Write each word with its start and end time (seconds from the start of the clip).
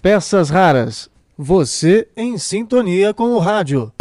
Peças 0.00 0.50
raras. 0.50 1.10
Você 1.36 2.08
em 2.16 2.38
sintonia 2.38 3.12
com 3.12 3.32
o 3.34 3.38
rádio. 3.38 3.92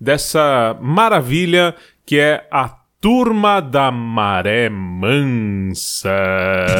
dessa 0.00 0.78
maravilha 0.80 1.74
que 2.06 2.18
é 2.18 2.48
a 2.50 2.83
Turma 3.04 3.60
da 3.60 3.90
Maré 3.90 4.70
Mansa. 4.70 6.08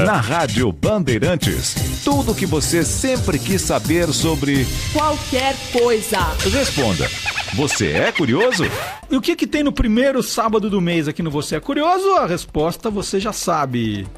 Na 0.06 0.16
Rádio 0.22 0.72
Bandeirantes, 0.72 1.74
tudo 2.02 2.32
o 2.32 2.34
que 2.34 2.46
você 2.46 2.82
sempre 2.82 3.38
quis 3.38 3.60
saber 3.60 4.08
sobre 4.08 4.66
qualquer 4.94 5.54
coisa. 5.70 6.20
Responda. 6.50 7.10
Você 7.52 7.92
é 7.92 8.10
curioso? 8.10 8.64
E 9.10 9.16
o 9.18 9.20
que, 9.20 9.36
que 9.36 9.46
tem 9.46 9.62
no 9.62 9.70
primeiro 9.70 10.22
sábado 10.22 10.70
do 10.70 10.80
mês 10.80 11.08
aqui 11.08 11.22
no 11.22 11.30
Você 11.30 11.56
é 11.56 11.60
Curioso? 11.60 12.14
A 12.14 12.26
resposta 12.26 12.88
você 12.88 13.20
já 13.20 13.34
sabe. 13.34 14.08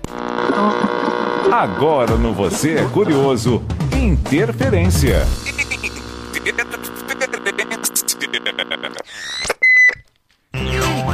Agora 1.51 2.15
no 2.17 2.33
Você 2.35 2.75
é 2.75 2.85
Curioso, 2.85 3.65
interferência. 3.93 5.27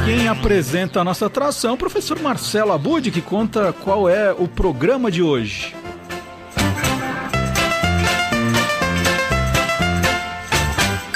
Quem 0.05 0.27
apresenta 0.27 0.99
a 0.99 1.03
nossa 1.03 1.27
atração, 1.27 1.75
o 1.75 1.77
professor 1.77 2.19
Marcelo 2.19 2.71
Abud, 2.73 3.09
que 3.11 3.21
conta 3.21 3.71
qual 3.71 4.09
é 4.09 4.33
o 4.33 4.47
programa 4.47 5.09
de 5.09 5.21
hoje. 5.21 5.73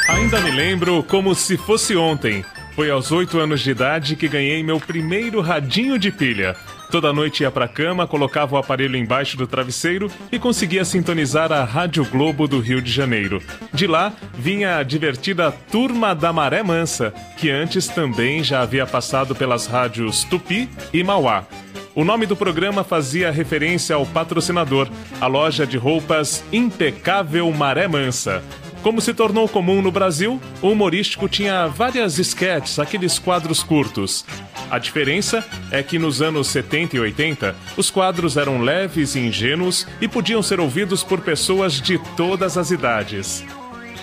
Ainda 0.08 0.40
me 0.42 0.52
lembro 0.52 1.04
como 1.04 1.36
se 1.36 1.58
fosse 1.58 1.96
ontem. 1.96 2.46
Foi 2.78 2.92
aos 2.92 3.12
8 3.12 3.40
anos 3.40 3.62
de 3.62 3.72
idade 3.72 4.16
que 4.16 4.28
ganhei 4.28 4.62
meu 4.62 4.80
primeiro 4.80 5.42
radinho 5.42 5.98
de 5.98 6.12
pilha. 6.12 6.56
Toda 6.92 7.12
noite 7.12 7.42
ia 7.42 7.50
pra 7.50 7.68
cama, 7.68 8.06
colocava 8.06 8.54
o 8.54 8.58
aparelho 8.60 8.96
embaixo 8.96 9.36
do 9.36 9.48
travesseiro 9.48 10.12
e 10.32 10.38
conseguia 10.38 10.86
sintonizar 10.86 11.52
a 11.52 11.64
Rádio 11.64 12.06
Globo 12.06 12.48
do 12.48 12.60
Rio 12.60 12.80
de 12.80 12.92
Janeiro. 12.92 13.42
De 13.74 13.88
lá 13.88 14.14
vinha 14.36 14.78
a 14.78 14.84
divertida 14.84 15.52
Turma 15.52 16.14
da 16.14 16.32
Maré 16.32 16.62
Mansa, 16.62 17.12
que 17.36 17.50
antes 17.50 17.88
também 17.88 18.44
já 18.44 18.62
havia 18.62 18.86
passado 18.86 19.34
pelas 19.34 19.66
rádios 19.66 20.24
Tupi 20.26 20.70
e 20.94 21.04
Mauá. 21.04 21.48
O 21.96 22.04
nome 22.04 22.28
do 22.28 22.36
programa 22.36 22.84
fazia 22.84 23.32
referência 23.32 23.96
ao 23.96 24.06
patrocinador, 24.06 24.88
a 25.20 25.26
loja 25.26 25.66
de 25.66 25.78
roupas 25.78 26.44
Impecável 26.54 27.52
Maré 27.52 27.88
Mansa. 27.88 28.44
Como 28.88 29.02
se 29.02 29.14
tornou 29.14 29.50
comum 29.50 29.82
no 29.82 29.92
Brasil, 29.92 30.42
o 30.62 30.70
humorístico 30.70 31.28
tinha 31.28 31.68
várias 31.68 32.18
sketches, 32.20 32.80
aqueles 32.80 33.20
quadros 33.20 33.62
curtos. 33.62 34.24
A 34.72 34.80
diferença 34.80 35.46
é 35.72 35.84
que 35.84 36.00
nos 36.00 36.22
anos 36.22 36.48
70 36.48 36.96
e 36.96 37.00
80, 37.02 37.54
os 37.76 37.92
quadros 37.92 38.38
eram 38.38 38.62
leves 38.62 39.14
e 39.16 39.20
ingênuos 39.20 39.86
e 40.00 40.08
podiam 40.08 40.42
ser 40.42 40.62
ouvidos 40.62 41.04
por 41.04 41.20
pessoas 41.20 41.82
de 41.82 42.00
todas 42.16 42.58
as 42.58 42.72
idades. 42.72 43.44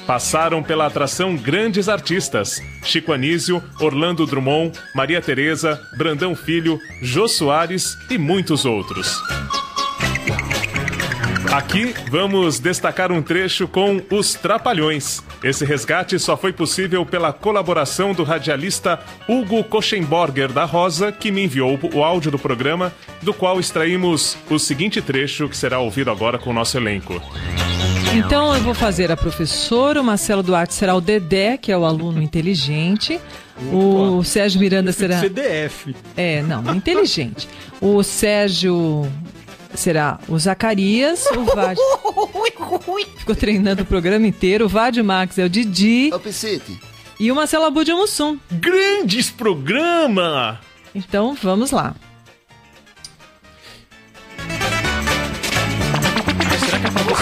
Passaram 0.07 0.63
pela 0.63 0.85
atração 0.85 1.35
grandes 1.35 1.89
artistas: 1.89 2.61
Chico 2.83 3.11
Anísio, 3.11 3.65
Orlando 3.81 4.27
Drummond, 4.27 4.79
Maria 4.95 5.23
Tereza, 5.23 5.81
Brandão 5.97 6.37
Filho, 6.37 6.79
Jô 7.01 7.27
Soares 7.27 7.97
e 8.11 8.19
muitos 8.19 8.67
outros. 8.67 9.19
Aqui 11.55 11.95
vamos 12.11 12.59
destacar 12.59 13.13
um 13.13 13.23
trecho 13.23 13.69
com 13.69 14.03
Os 14.11 14.35
Trapalhões. 14.35 15.23
Esse 15.41 15.65
resgate 15.65 16.19
só 16.19 16.37
foi 16.37 16.53
possível 16.53 17.07
pela 17.07 17.33
colaboração 17.33 18.13
do 18.13 18.25
radialista 18.25 18.99
Hugo 19.29 19.63
Koschenborger 19.63 20.53
da 20.53 20.65
Rosa, 20.65 21.13
que 21.13 21.31
me 21.31 21.45
enviou 21.45 21.79
o 21.95 22.03
áudio 22.03 22.33
do 22.33 22.41
programa, 22.41 22.93
do 23.23 23.33
qual 23.33 23.61
extraímos 23.61 24.37
o 24.51 24.59
seguinte 24.59 25.01
trecho 25.01 25.49
que 25.49 25.57
será 25.57 25.79
ouvido 25.79 26.11
agora 26.11 26.41
com 26.41 26.51
o 26.51 26.53
nosso 26.53 26.77
elenco. 26.77 27.23
Então 28.13 28.53
eu 28.53 28.61
vou 28.61 28.75
fazer 28.75 29.13
a 29.13 29.17
professora, 29.17 30.01
o 30.01 30.05
Marcelo 30.05 30.43
Duarte 30.43 30.75
será 30.75 30.93
o 30.97 31.01
Dedé, 31.01 31.57
que 31.57 31.71
é 31.71 31.79
o 31.79 31.85
aluno 31.85 32.21
inteligente. 32.21 33.21
O 33.73 34.25
Sérgio 34.25 34.59
Miranda 34.59 34.91
será. 34.91 35.21
CDF. 35.21 35.95
É, 36.17 36.43
não, 36.43 36.75
inteligente. 36.75 37.49
O 37.81 38.03
Sérgio 38.03 39.09
será 39.75 40.19
o 40.29 40.39
Zacarias, 40.39 41.27
o 41.27 41.45
Vade. 41.55 41.81
Ficou 43.19 43.35
treinando 43.35 43.83
o 43.83 43.87
programa 43.87 44.27
inteiro. 44.27 44.67
O 44.67 44.69
Vade 44.69 45.03
Max 45.03 45.39
é 45.39 45.45
o 45.45 45.49
Didi. 45.49 46.11
É 46.13 46.17
o 46.17 46.21
Piscite. 46.21 46.79
E 47.19 47.31
o 47.31 47.35
Marcelo 47.35 47.65
Abud 47.65 47.91
é 47.91 47.95
o 47.95 47.99
Mussum. 47.99 48.39
Grandes 48.51 49.31
programa! 49.31 50.61
Então 50.95 51.37
vamos 51.41 51.71
lá. 51.71 51.95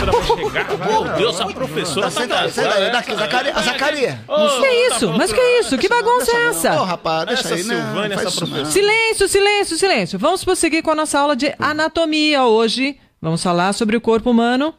Professora 0.06 0.50
vai 0.50 0.64
chegar? 0.64 0.86
Meu 0.86 1.16
Deus, 1.16 1.40
a 1.40 1.46
professora 1.46 2.10
tá 2.10 2.20
aí. 2.42 2.90
Daqui, 2.92 3.14
Zacaria. 3.14 3.54
Zacaria. 3.62 4.24
Que 4.60 4.66
é 4.66 4.88
isso? 4.88 5.12
Mas 5.12 5.32
que 5.32 5.40
é 5.40 5.60
isso? 5.60 5.78
Que 5.78 5.88
bagunça 5.88 6.30
é 6.30 6.46
Ô, 6.46 6.50
essa? 6.50 6.84
rapaz, 6.84 7.26
deixa 7.26 7.42
Essa 7.42 7.54
aí, 7.54 7.64
né? 7.64 7.74
Silvânia, 7.76 8.14
essa 8.14 8.30
professora. 8.30 8.64
Silêncio, 8.66 9.28
silêncio, 9.28 9.76
silêncio. 9.78 10.18
Vamos 10.18 10.44
prosseguir 10.44 10.82
com 10.82 10.90
a 10.90 10.94
nossa 10.94 11.18
aula 11.18 11.36
de 11.36 11.54
anatomia 11.58 12.44
hoje. 12.44 12.98
Vamos 13.20 13.42
falar 13.42 13.72
sobre 13.72 13.96
o 13.96 14.00
corpo 14.00 14.30
humano. 14.30 14.74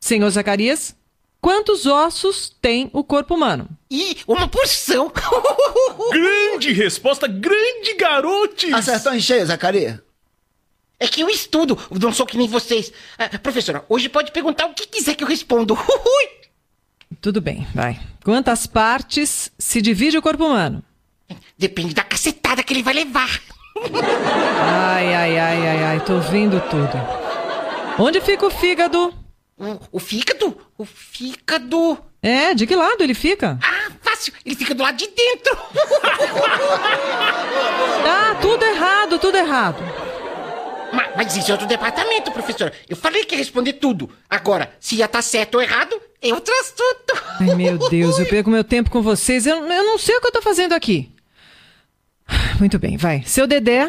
Senhor 0.00 0.28
Zacarias, 0.30 0.96
quantos 1.40 1.86
ossos 1.86 2.50
tem 2.60 2.90
o 2.92 3.04
corpo 3.04 3.34
humano? 3.34 3.68
Ih, 3.90 4.16
uma 4.26 4.48
porção. 4.48 5.12
Grande 6.10 6.72
resposta, 6.72 7.26
grande 7.28 7.94
garotes! 7.94 8.72
Acertou 8.72 9.14
em 9.14 9.20
cheio, 9.20 9.46
Zacaria. 9.46 10.02
É 11.02 11.08
que 11.08 11.20
eu 11.20 11.28
estudo, 11.28 11.76
não 11.90 12.12
sou 12.12 12.24
que 12.24 12.36
nem 12.38 12.46
vocês. 12.46 12.92
Ah, 13.18 13.36
professora, 13.36 13.84
hoje 13.88 14.08
pode 14.08 14.30
perguntar 14.30 14.66
o 14.66 14.72
que 14.72 14.86
quiser 14.86 15.16
que 15.16 15.24
eu 15.24 15.28
respondo. 15.28 15.74
Ui. 15.82 16.28
Tudo 17.20 17.40
bem, 17.40 17.66
vai. 17.74 17.98
Quantas 18.22 18.68
partes 18.68 19.50
se 19.58 19.82
divide 19.82 20.16
o 20.16 20.22
corpo 20.22 20.46
humano? 20.46 20.80
Depende 21.58 21.92
da 21.92 22.04
cacetada 22.04 22.62
que 22.62 22.72
ele 22.72 22.84
vai 22.84 22.94
levar. 22.94 23.28
Ai, 24.60 25.12
ai, 25.12 25.38
ai, 25.40 25.66
ai, 25.66 25.84
ai, 25.86 26.00
tô 26.04 26.14
ouvindo 26.14 26.60
tudo. 26.70 26.92
Onde 27.98 28.20
fica 28.20 28.46
o 28.46 28.50
fígado? 28.50 29.12
O, 29.58 29.96
o 29.96 29.98
fígado? 29.98 30.56
O 30.78 30.84
fígado. 30.84 31.98
É, 32.22 32.54
de 32.54 32.64
que 32.64 32.76
lado 32.76 33.02
ele 33.02 33.14
fica? 33.14 33.58
Ah, 33.60 33.90
fácil, 34.00 34.32
ele 34.46 34.54
fica 34.54 34.72
do 34.72 34.84
lado 34.84 34.96
de 34.96 35.08
dentro. 35.08 35.58
Ah, 38.06 38.36
tudo 38.40 38.64
errado, 38.64 39.18
tudo 39.18 39.36
errado. 39.36 40.01
Ma- 40.92 41.10
Mas, 41.16 41.36
isso 41.36 41.50
é 41.50 41.52
outro 41.54 41.66
departamento, 41.66 42.30
professora. 42.32 42.72
Eu 42.88 42.96
falei 42.96 43.24
que 43.24 43.34
ia 43.34 43.38
responder 43.38 43.74
tudo. 43.74 44.10
Agora, 44.28 44.70
se 44.78 44.96
ia 44.96 45.06
estar 45.06 45.22
certo 45.22 45.54
ou 45.56 45.62
errado, 45.62 45.98
é 46.20 46.32
outro 46.34 46.52
assunto. 46.60 47.22
Ai, 47.40 47.54
meu 47.54 47.78
Deus, 47.88 48.18
eu 48.18 48.26
perco 48.26 48.50
meu 48.50 48.62
tempo 48.64 48.90
com 48.90 49.00
vocês. 49.02 49.46
Eu, 49.46 49.56
eu 49.56 49.84
não 49.84 49.98
sei 49.98 50.16
o 50.16 50.20
que 50.20 50.26
eu 50.28 50.32
tô 50.32 50.42
fazendo 50.42 50.72
aqui. 50.74 51.10
Muito 52.58 52.78
bem, 52.78 52.96
vai. 52.96 53.22
Seu 53.26 53.46
Dedé, 53.46 53.86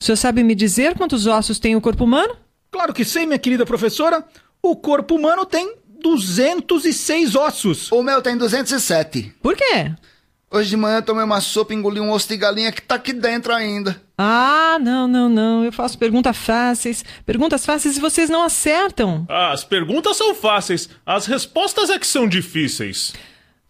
o 0.00 0.04
senhor 0.04 0.16
sabe 0.16 0.42
me 0.42 0.54
dizer 0.54 0.94
quantos 0.96 1.26
ossos 1.26 1.58
tem 1.58 1.74
o 1.76 1.80
corpo 1.80 2.04
humano? 2.04 2.36
Claro 2.70 2.92
que 2.92 3.04
sei, 3.04 3.26
minha 3.26 3.38
querida 3.38 3.64
professora. 3.64 4.24
O 4.62 4.76
corpo 4.76 5.14
humano 5.14 5.46
tem 5.46 5.74
206 6.02 7.34
ossos. 7.34 7.90
O 7.92 8.02
meu 8.02 8.20
tem 8.20 8.36
207. 8.36 9.34
Por 9.42 9.56
quê? 9.56 9.92
Hoje 10.50 10.70
de 10.70 10.76
manhã 10.76 10.98
eu 10.98 11.02
tomei 11.02 11.24
uma 11.24 11.40
sopa 11.40 11.72
e 11.72 11.76
engoli 11.76 11.98
um 12.00 12.10
osso 12.12 12.28
de 12.28 12.36
galinha 12.36 12.70
que 12.70 12.80
tá 12.80 12.94
aqui 12.94 13.12
dentro 13.12 13.52
ainda. 13.52 14.00
Ah, 14.16 14.78
não, 14.80 15.08
não, 15.08 15.28
não. 15.28 15.64
Eu 15.64 15.72
faço 15.72 15.98
perguntas 15.98 16.36
fáceis. 16.36 17.04
Perguntas 17.24 17.66
fáceis 17.66 17.96
e 17.96 18.00
vocês 18.00 18.30
não 18.30 18.42
acertam. 18.44 19.26
Ah, 19.28 19.50
as 19.50 19.64
perguntas 19.64 20.16
são 20.16 20.34
fáceis, 20.34 20.88
as 21.04 21.26
respostas 21.26 21.90
é 21.90 21.98
que 21.98 22.06
são 22.06 22.28
difíceis. 22.28 23.12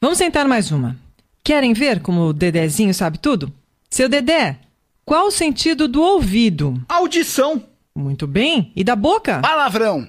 Vamos 0.01 0.19
tentar 0.19 0.47
mais 0.47 0.71
uma. 0.71 0.97
Querem 1.43 1.73
ver 1.73 2.01
como 2.01 2.27
o 2.27 2.33
Dedezinho 2.33 2.93
sabe 2.93 3.19
tudo? 3.19 3.53
Seu 3.89 4.09
Dedé, 4.09 4.59
qual 5.05 5.29
o 5.29 5.31
sentido 5.31 5.89
do 5.89 6.03
ouvido? 6.03 6.81
Audição. 6.89 7.63
Muito 7.95 8.27
bem. 8.27 8.71
E 8.77 8.85
da 8.85 8.95
boca? 8.95 9.41
Palavrão. 9.41 10.07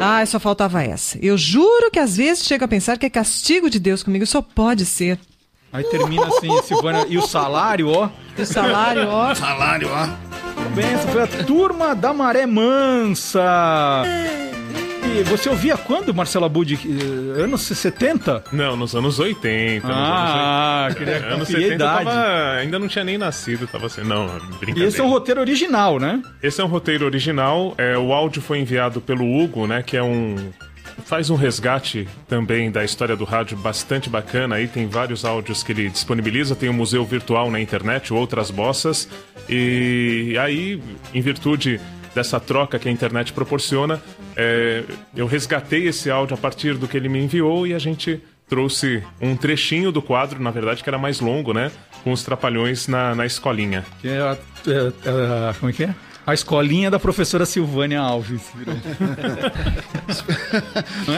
Ah, 0.00 0.24
só 0.26 0.38
faltava 0.38 0.82
essa. 0.82 1.18
Eu 1.22 1.36
juro 1.38 1.90
que 1.90 1.98
às 1.98 2.16
vezes 2.16 2.44
chego 2.44 2.64
a 2.64 2.68
pensar 2.68 2.98
que 2.98 3.06
é 3.06 3.10
castigo 3.10 3.70
de 3.70 3.78
Deus 3.78 4.02
comigo. 4.02 4.26
Só 4.26 4.42
pode 4.42 4.84
ser. 4.84 5.18
Aí 5.72 5.84
termina 5.84 6.26
assim, 6.26 6.62
Silvana. 6.62 7.06
E 7.08 7.18
o 7.18 7.26
salário, 7.26 7.88
ó. 7.90 8.08
E 8.36 8.42
o 8.42 8.46
salário, 8.46 9.08
ó. 9.08 9.34
Salário, 9.34 9.88
ó. 9.90 10.06
Bem, 10.74 10.86
essa 10.86 11.08
foi 11.08 11.22
a 11.22 11.26
turma 11.26 11.94
da 11.94 12.12
Maré 12.12 12.46
Mansa. 12.46 13.42
E 15.18 15.22
você 15.22 15.48
ouvia 15.48 15.76
quando, 15.78 16.12
Marcela 16.12 16.46
Budi? 16.48 16.78
Eh, 17.38 17.42
Anos 17.42 17.62
70? 17.62 18.44
Não, 18.52 18.76
nos 18.76 18.94
anos 18.94 19.18
80. 19.18 19.86
Ah, 19.90 20.86
nos 20.88 20.98
queria 20.98 21.16
anos 21.16 21.24
80. 21.24 21.34
Anos 21.34 21.48
conferir 21.48 21.66
a 21.66 21.70
70 21.70 21.72
eu 21.72 21.74
idade. 21.88 22.04
tava, 22.04 22.50
ainda 22.58 22.78
não 22.78 22.88
tinha 22.88 23.04
nem 23.04 23.16
nascido, 23.16 23.66
tava 23.66 23.86
assim, 23.86 24.02
não, 24.02 24.26
E 24.26 24.40
brincadeira. 24.58 24.88
esse 24.88 25.00
é 25.00 25.04
um 25.04 25.08
roteiro 25.08 25.40
original, 25.40 25.98
né? 25.98 26.20
Esse 26.42 26.60
é 26.60 26.64
um 26.64 26.68
roteiro 26.68 27.06
original, 27.06 27.74
é, 27.78 27.96
o 27.96 28.12
áudio 28.12 28.42
foi 28.42 28.58
enviado 28.58 29.00
pelo 29.00 29.24
Hugo, 29.24 29.66
né, 29.66 29.82
que 29.82 29.96
é 29.96 30.02
um... 30.02 30.36
Faz 31.04 31.28
um 31.30 31.34
resgate 31.36 32.08
também 32.28 32.70
da 32.70 32.82
história 32.84 33.14
do 33.16 33.24
rádio 33.24 33.56
bastante 33.58 34.08
bacana. 34.08 34.56
Aí 34.56 34.66
tem 34.66 34.88
vários 34.88 35.26
áudios 35.26 35.62
que 35.62 35.70
ele 35.72 35.90
disponibiliza. 35.90 36.56
Tem 36.56 36.70
um 36.70 36.72
museu 36.72 37.04
virtual 37.04 37.50
na 37.50 37.60
internet, 37.60 38.14
outras 38.14 38.50
bossas. 38.50 39.06
E 39.46 40.34
aí, 40.40 40.80
em 41.12 41.20
virtude 41.20 41.78
dessa 42.14 42.40
troca 42.40 42.78
que 42.78 42.88
a 42.88 42.90
internet 42.90 43.34
proporciona, 43.34 44.00
é, 44.36 44.84
eu 45.16 45.26
resgatei 45.26 45.88
esse 45.88 46.10
áudio 46.10 46.34
a 46.34 46.38
partir 46.38 46.74
do 46.74 46.86
que 46.86 46.96
ele 46.96 47.08
me 47.08 47.18
enviou 47.18 47.66
e 47.66 47.74
a 47.74 47.78
gente 47.78 48.22
trouxe 48.48 49.02
um 49.20 49.36
trechinho 49.36 49.90
do 49.90 50.00
quadro, 50.00 50.40
na 50.40 50.50
verdade, 50.50 50.82
que 50.82 50.88
era 50.88 50.98
mais 50.98 51.20
longo, 51.20 51.52
né? 51.52 51.72
Com 52.04 52.12
os 52.12 52.22
trapalhões 52.22 52.86
na, 52.86 53.14
na 53.14 53.26
escolinha. 53.26 53.84
Que 54.00 54.08
é 54.08 54.38
é, 54.68 54.88
é, 54.88 55.54
como 55.58 55.70
é 55.70 55.72
que 55.72 55.84
é? 55.84 55.94
A 56.26 56.34
escolinha 56.34 56.90
da 56.90 56.98
professora 56.98 57.46
Silvânia 57.46 58.00
Alves. 58.00 58.42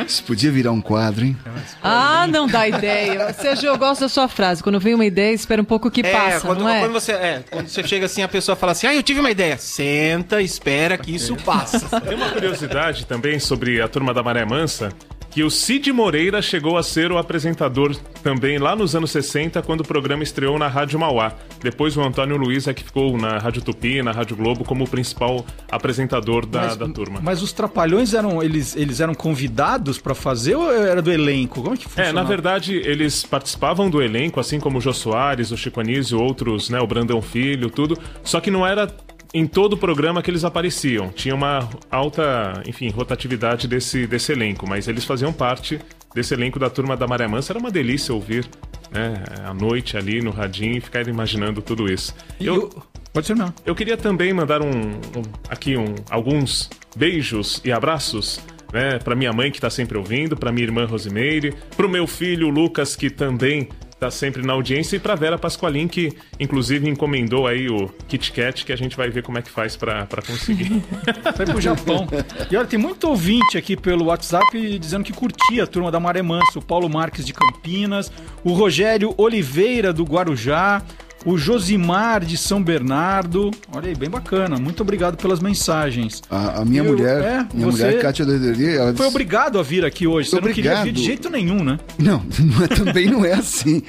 Isso 0.06 0.22
podia 0.25 0.50
virar 0.50 0.70
um 0.70 0.82
quadro, 0.82 1.25
hein? 1.25 1.34
Ah, 1.82 2.26
não 2.26 2.46
dá 2.46 2.69
ideia. 2.69 3.32
Sérgio, 3.32 3.69
eu 3.69 3.78
gosto 3.78 4.02
da 4.02 4.08
sua 4.10 4.28
frase. 4.28 4.62
Quando 4.62 4.78
vem 4.78 4.94
uma 4.94 5.06
ideia, 5.06 5.32
espera 5.32 5.62
um 5.62 5.64
pouco 5.64 5.90
que 5.90 6.02
passa, 6.02 6.46
quando, 6.46 6.60
não 6.60 6.69
é? 6.69 6.81
quando 6.81 6.93
você, 6.93 7.12
é, 7.12 7.43
quando 7.50 7.69
você 7.69 7.82
chega 7.84 8.05
assim, 8.05 8.22
a 8.22 8.28
pessoa 8.28 8.55
fala 8.55 8.72
assim, 8.72 8.87
ah, 8.87 8.94
eu 8.94 9.02
tive 9.02 9.20
uma 9.20 9.31
ideia. 9.31 9.56
Senta, 9.56 10.43
espera 10.43 10.99
que 10.99 11.14
isso 11.14 11.34
passa. 11.37 11.99
Tem 12.02 12.14
uma 12.14 12.28
curiosidade 12.31 13.06
também 13.06 13.38
sobre 13.38 13.81
a 13.81 13.88
turma 13.88 14.12
da 14.12 14.22
Maré 14.22 14.44
Mansa, 14.44 14.90
que 15.38 15.44
o 15.44 15.50
Cid 15.50 15.93
Moreira 15.93 16.43
chegou 16.43 16.76
a 16.76 16.82
ser 16.82 17.12
o 17.12 17.17
apresentador 17.17 17.94
também 18.25 18.58
lá 18.58 18.75
nos 18.75 18.96
anos 18.96 19.12
60, 19.12 19.62
quando 19.62 19.82
o 19.82 19.85
programa 19.87 20.25
estreou 20.25 20.58
na 20.58 20.67
Rádio 20.67 20.99
Mauá. 20.99 21.32
Depois 21.62 21.96
o 21.96 22.02
Antônio 22.02 22.37
Luiz 22.37 22.67
é 22.67 22.75
que 22.75 22.82
ficou 22.82 23.17
na 23.17 23.38
Rádio 23.38 23.62
Tupi, 23.62 24.02
na 24.02 24.11
Rádio 24.11 24.35
Globo, 24.35 24.64
como 24.64 24.82
o 24.82 24.88
principal 24.88 25.46
apresentador 25.70 26.44
da, 26.44 26.75
da 26.75 26.88
turma. 26.88 27.20
Mas 27.23 27.40
os 27.40 27.52
trapalhões 27.52 28.14
eram 28.14 28.43
eles, 28.43 28.75
eles 28.75 28.99
eram 28.99 29.14
convidados 29.14 29.96
pra 30.00 30.12
fazer 30.12 30.56
ou 30.56 30.73
era 30.73 31.00
do 31.00 31.12
elenco? 31.12 31.62
Como 31.62 31.75
é 31.75 31.76
que 31.76 31.84
É, 31.84 31.88
funciona? 31.88 32.12
na 32.14 32.25
verdade, 32.25 32.75
eles 32.75 33.23
participavam 33.23 33.88
do 33.88 34.02
elenco, 34.02 34.41
assim 34.41 34.58
como 34.58 34.79
o 34.79 34.81
Jô 34.81 34.93
Soares, 34.93 35.52
o 35.52 35.56
Chico 35.56 35.79
Anísio, 35.79 36.20
outros, 36.20 36.69
né, 36.69 36.81
o 36.81 36.87
Brandão 36.88 37.23
Filho, 37.23 37.70
tudo. 37.70 37.96
Só 38.25 38.41
que 38.41 38.50
não 38.50 38.67
era 38.67 38.88
em 39.34 39.46
todo 39.46 39.75
o 39.75 39.76
programa 39.76 40.22
que 40.22 40.30
eles 40.30 40.44
apareciam. 40.44 41.10
Tinha 41.10 41.34
uma 41.34 41.69
alta, 41.90 42.62
enfim, 42.66 42.88
rotatividade 42.90 43.69
desse, 43.69 44.06
desse 44.06 44.32
elenco, 44.32 44.66
mas 44.69 44.88
eles 44.88 45.04
faziam 45.04 45.32
parte 45.32 45.78
desse 46.14 46.32
elenco 46.34 46.58
da 46.58 46.70
turma 46.70 46.96
da 46.96 47.06
Maré 47.06 47.26
Mansa. 47.28 47.52
Era 47.52 47.58
uma 47.58 47.70
delícia 47.70 48.14
ouvir, 48.14 48.48
né, 48.90 49.22
à 49.44 49.52
noite 49.52 49.96
ali 49.96 50.22
no 50.22 50.30
radinho 50.30 50.78
e 50.78 50.80
ficar 50.80 51.06
imaginando 51.06 51.60
tudo 51.60 51.92
isso. 51.92 52.14
Eu, 52.40 52.54
eu- 52.54 52.82
Pode 53.12 53.26
ser 53.26 53.34
não. 53.36 53.52
eu 53.66 53.75
queria 53.75 53.96
também 53.96 54.32
mandar 54.32 54.62
um, 54.62 54.69
um- 54.70 55.22
aqui 55.48 55.76
um, 55.76 55.94
alguns 56.10 56.69
beijos 56.96 57.60
e 57.64 57.72
abraços. 57.72 58.40
Né, 58.70 58.98
para 58.98 59.14
minha 59.16 59.32
mãe 59.32 59.50
que 59.50 59.58
tá 59.58 59.70
sempre 59.70 59.96
ouvindo, 59.96 60.36
para 60.36 60.52
minha 60.52 60.66
irmã 60.66 60.84
Rosimeire, 60.84 61.54
pro 61.74 61.88
meu 61.88 62.06
filho 62.06 62.50
Lucas 62.50 62.94
que 62.94 63.08
também 63.08 63.70
tá 63.98 64.10
sempre 64.10 64.46
na 64.46 64.52
audiência 64.52 64.96
e 64.96 64.98
pra 64.98 65.14
Vera 65.14 65.38
Pasqualin 65.38 65.88
que 65.88 66.12
inclusive 66.38 66.88
encomendou 66.88 67.46
aí 67.46 67.68
o 67.68 67.88
Kit 68.06 68.32
Kat 68.32 68.64
que 68.64 68.72
a 68.72 68.76
gente 68.76 68.96
vai 68.96 69.10
ver 69.10 69.22
como 69.22 69.38
é 69.38 69.42
que 69.42 69.50
faz 69.50 69.76
pra 69.76 70.06
pra 70.06 70.22
conseguir. 70.22 70.82
Vai 71.36 71.46
pro 71.46 71.60
Japão. 71.60 72.06
E 72.50 72.56
olha, 72.56 72.66
tem 72.66 72.78
muito 72.78 73.08
ouvinte 73.08 73.56
aqui 73.56 73.76
pelo 73.76 74.06
WhatsApp 74.06 74.78
dizendo 74.78 75.04
que 75.04 75.12
curtia 75.12 75.64
a 75.64 75.66
turma 75.66 75.90
da 75.90 76.00
Maré 76.00 76.22
Mansa. 76.22 76.58
O 76.58 76.62
Paulo 76.62 76.88
Marques 76.88 77.24
de 77.24 77.32
Campinas, 77.32 78.10
o 78.44 78.52
Rogério 78.52 79.14
Oliveira 79.16 79.92
do 79.92 80.04
Guarujá, 80.04 80.82
o 81.25 81.37
Josimar 81.37 82.25
de 82.25 82.37
São 82.37 82.62
Bernardo. 82.62 83.50
Olha 83.73 83.88
aí, 83.88 83.94
bem 83.94 84.09
bacana. 84.09 84.56
Muito 84.59 84.82
obrigado 84.82 85.17
pelas 85.17 85.41
mensagens. 85.41 86.23
A, 86.31 86.61
a 86.61 86.65
minha 86.65 86.82
Eu- 86.82 86.93
mulher, 86.93 87.23
é, 87.23 87.47
minha 87.55 87.67
mulher, 87.67 88.00
Kátia 88.00 88.25
Doideria, 88.25 88.70
ela 88.76 88.94
Foi 88.94 89.06
obrigado 89.06 89.59
a 89.59 89.62
vir 89.62 89.85
aqui 89.85 90.06
hoje. 90.06 90.31
Você 90.31 90.41
não 90.41 90.53
queria 90.53 90.76
vir 90.76 90.93
de 90.93 91.00
Obrigado. 91.00 91.05
jeito 91.06 91.31
nenhum, 91.31 91.65
né? 91.65 91.79
Não, 91.99 92.23
não 92.38 92.65
é- 92.65 92.69
também 92.69 93.06
não 93.11 93.25
é 93.25 93.32
assim. 93.35 93.82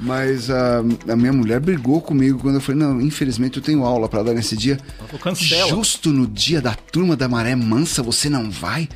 Mas 0.00 0.50
a, 0.50 0.80
a 1.08 1.16
minha 1.16 1.32
mulher 1.32 1.60
brigou 1.60 2.00
comigo 2.00 2.38
quando 2.38 2.56
eu 2.56 2.60
falei, 2.60 2.80
não, 2.80 3.00
infelizmente 3.00 3.56
eu 3.56 3.62
tenho 3.62 3.84
aula 3.84 4.08
pra 4.08 4.22
dar 4.22 4.34
nesse 4.34 4.56
dia. 4.56 4.78
"Cancela." 5.20 5.68
Justo 5.68 6.10
no 6.10 6.26
dia 6.26 6.60
da 6.60 6.74
turma 6.74 7.16
da 7.16 7.28
Maré 7.28 7.54
Mansa, 7.56 8.02
você 8.02 8.28
não 8.28 8.50
vai? 8.50 8.88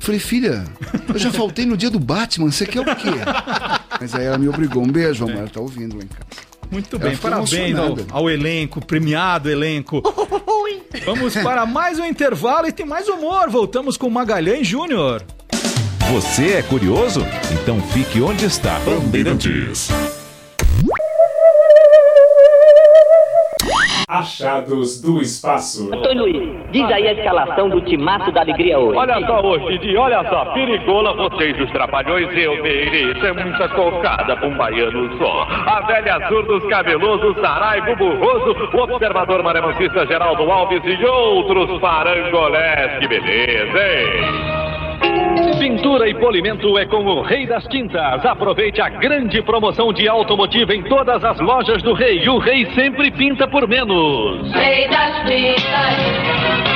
Falei, 0.00 0.20
filha, 0.20 0.64
eu 1.08 1.18
já 1.18 1.30
faltei 1.32 1.64
no 1.64 1.76
dia 1.78 1.88
do 1.88 1.98
Batman, 1.98 2.50
você 2.50 2.66
quer 2.66 2.80
o 2.80 2.84
quê? 2.84 3.08
Mas 4.00 4.14
aí 4.14 4.26
ela 4.26 4.36
me 4.36 4.48
obrigou. 4.48 4.82
Um 4.82 4.88
beijo, 4.88 5.24
amor, 5.24 5.36
ela 5.38 5.48
tá 5.48 5.60
ouvindo 5.60 5.96
lá 5.96 6.02
em 6.02 6.08
casa. 6.08 6.26
Muito 6.70 6.98
bem, 6.98 7.16
parabéns 7.16 7.76
ao, 7.78 7.96
ao 8.10 8.30
elenco, 8.30 8.84
premiado 8.84 9.50
elenco. 9.50 10.02
Vamos 11.04 11.36
para 11.36 11.66
mais 11.66 11.98
um 11.98 12.04
intervalo 12.04 12.66
e 12.66 12.72
tem 12.72 12.86
mais 12.86 13.08
humor. 13.08 13.50
Voltamos 13.50 13.96
com 13.96 14.08
Magalhães 14.08 14.66
Júnior. 14.66 15.22
Você 16.12 16.54
é 16.54 16.62
curioso? 16.62 17.20
Então 17.52 17.80
fique 17.80 18.20
onde 18.20 18.44
está. 18.44 18.78
Bandeirantes. 18.80 19.88
Achados 24.14 25.00
do 25.00 25.20
espaço. 25.20 25.92
Antônio 25.92 26.22
Luiz, 26.22 26.70
diz 26.70 26.84
aí 26.84 27.08
a 27.08 27.12
escalação 27.14 27.68
do 27.68 27.80
timaço 27.80 28.30
da 28.30 28.42
alegria 28.42 28.78
hoje. 28.78 28.96
Olha 28.96 29.26
só, 29.26 29.40
hoje, 29.40 29.78
Didi, 29.78 29.96
olha 29.96 30.22
só, 30.28 30.44
perigola 30.52 31.14
vocês 31.14 31.60
os 31.60 31.68
trapalhões, 31.72 32.28
eu 32.36 32.64
isso 32.64 33.26
é 33.26 33.32
muita 33.32 33.68
cocada 33.70 34.36
pra 34.36 34.46
um 34.46 34.56
baiano 34.56 35.18
só. 35.18 35.42
A 35.50 35.80
velha 35.80 36.14
azul 36.14 36.44
dos 36.44 36.64
cabelosos, 36.68 37.34
Saraiva 37.40 37.96
Burroso, 37.96 38.56
o 38.72 38.78
observador 38.82 39.42
maremancista 39.42 40.06
Geraldo 40.06 40.48
Alves 40.48 40.82
e 40.84 41.04
outros 41.04 41.80
parangolés, 41.80 42.98
que 43.00 43.08
beleza, 43.08 43.78
hein? 43.78 44.63
Pintura 45.58 46.08
e 46.08 46.14
polimento 46.14 46.76
é 46.78 46.84
com 46.86 47.04
o 47.04 47.22
Rei 47.22 47.46
das 47.46 47.66
Tintas. 47.68 48.24
Aproveite 48.24 48.80
a 48.80 48.88
grande 48.88 49.40
promoção 49.42 49.92
de 49.92 50.08
automotivo 50.08 50.72
em 50.72 50.82
todas 50.82 51.24
as 51.24 51.38
lojas 51.40 51.82
do 51.82 51.94
Rei. 51.94 52.28
O 52.28 52.38
Rei 52.38 52.66
sempre 52.74 53.10
pinta 53.10 53.46
por 53.46 53.66
menos. 53.68 54.52
Rei 54.52 54.88
das 54.88 55.16
Tintas. 55.26 56.73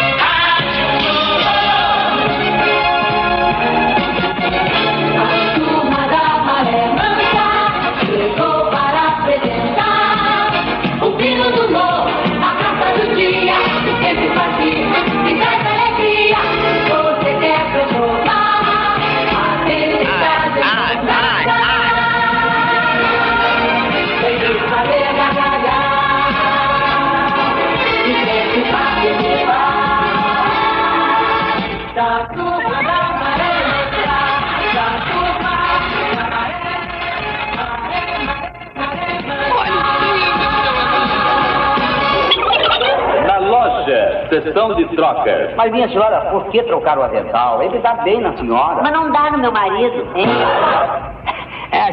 Sessão 44.43 44.75
de 44.75 44.85
trocas. 44.97 45.55
Mas 45.57 45.73
minha 45.73 45.89
senhora, 45.89 46.21
por 46.31 46.45
que 46.47 46.63
trocar 46.65 46.99
o 46.99 47.03
avental? 47.03 47.63
Ele 47.63 47.79
dá 47.79 47.95
bem 47.95 48.21
na 48.21 48.37
senhora. 48.37 48.81
Mas 48.83 48.93
não 48.93 49.11
dá 49.11 49.31
no 49.31 49.39
meu 49.39 49.53
marido, 49.53 50.07
hein? 50.15 50.27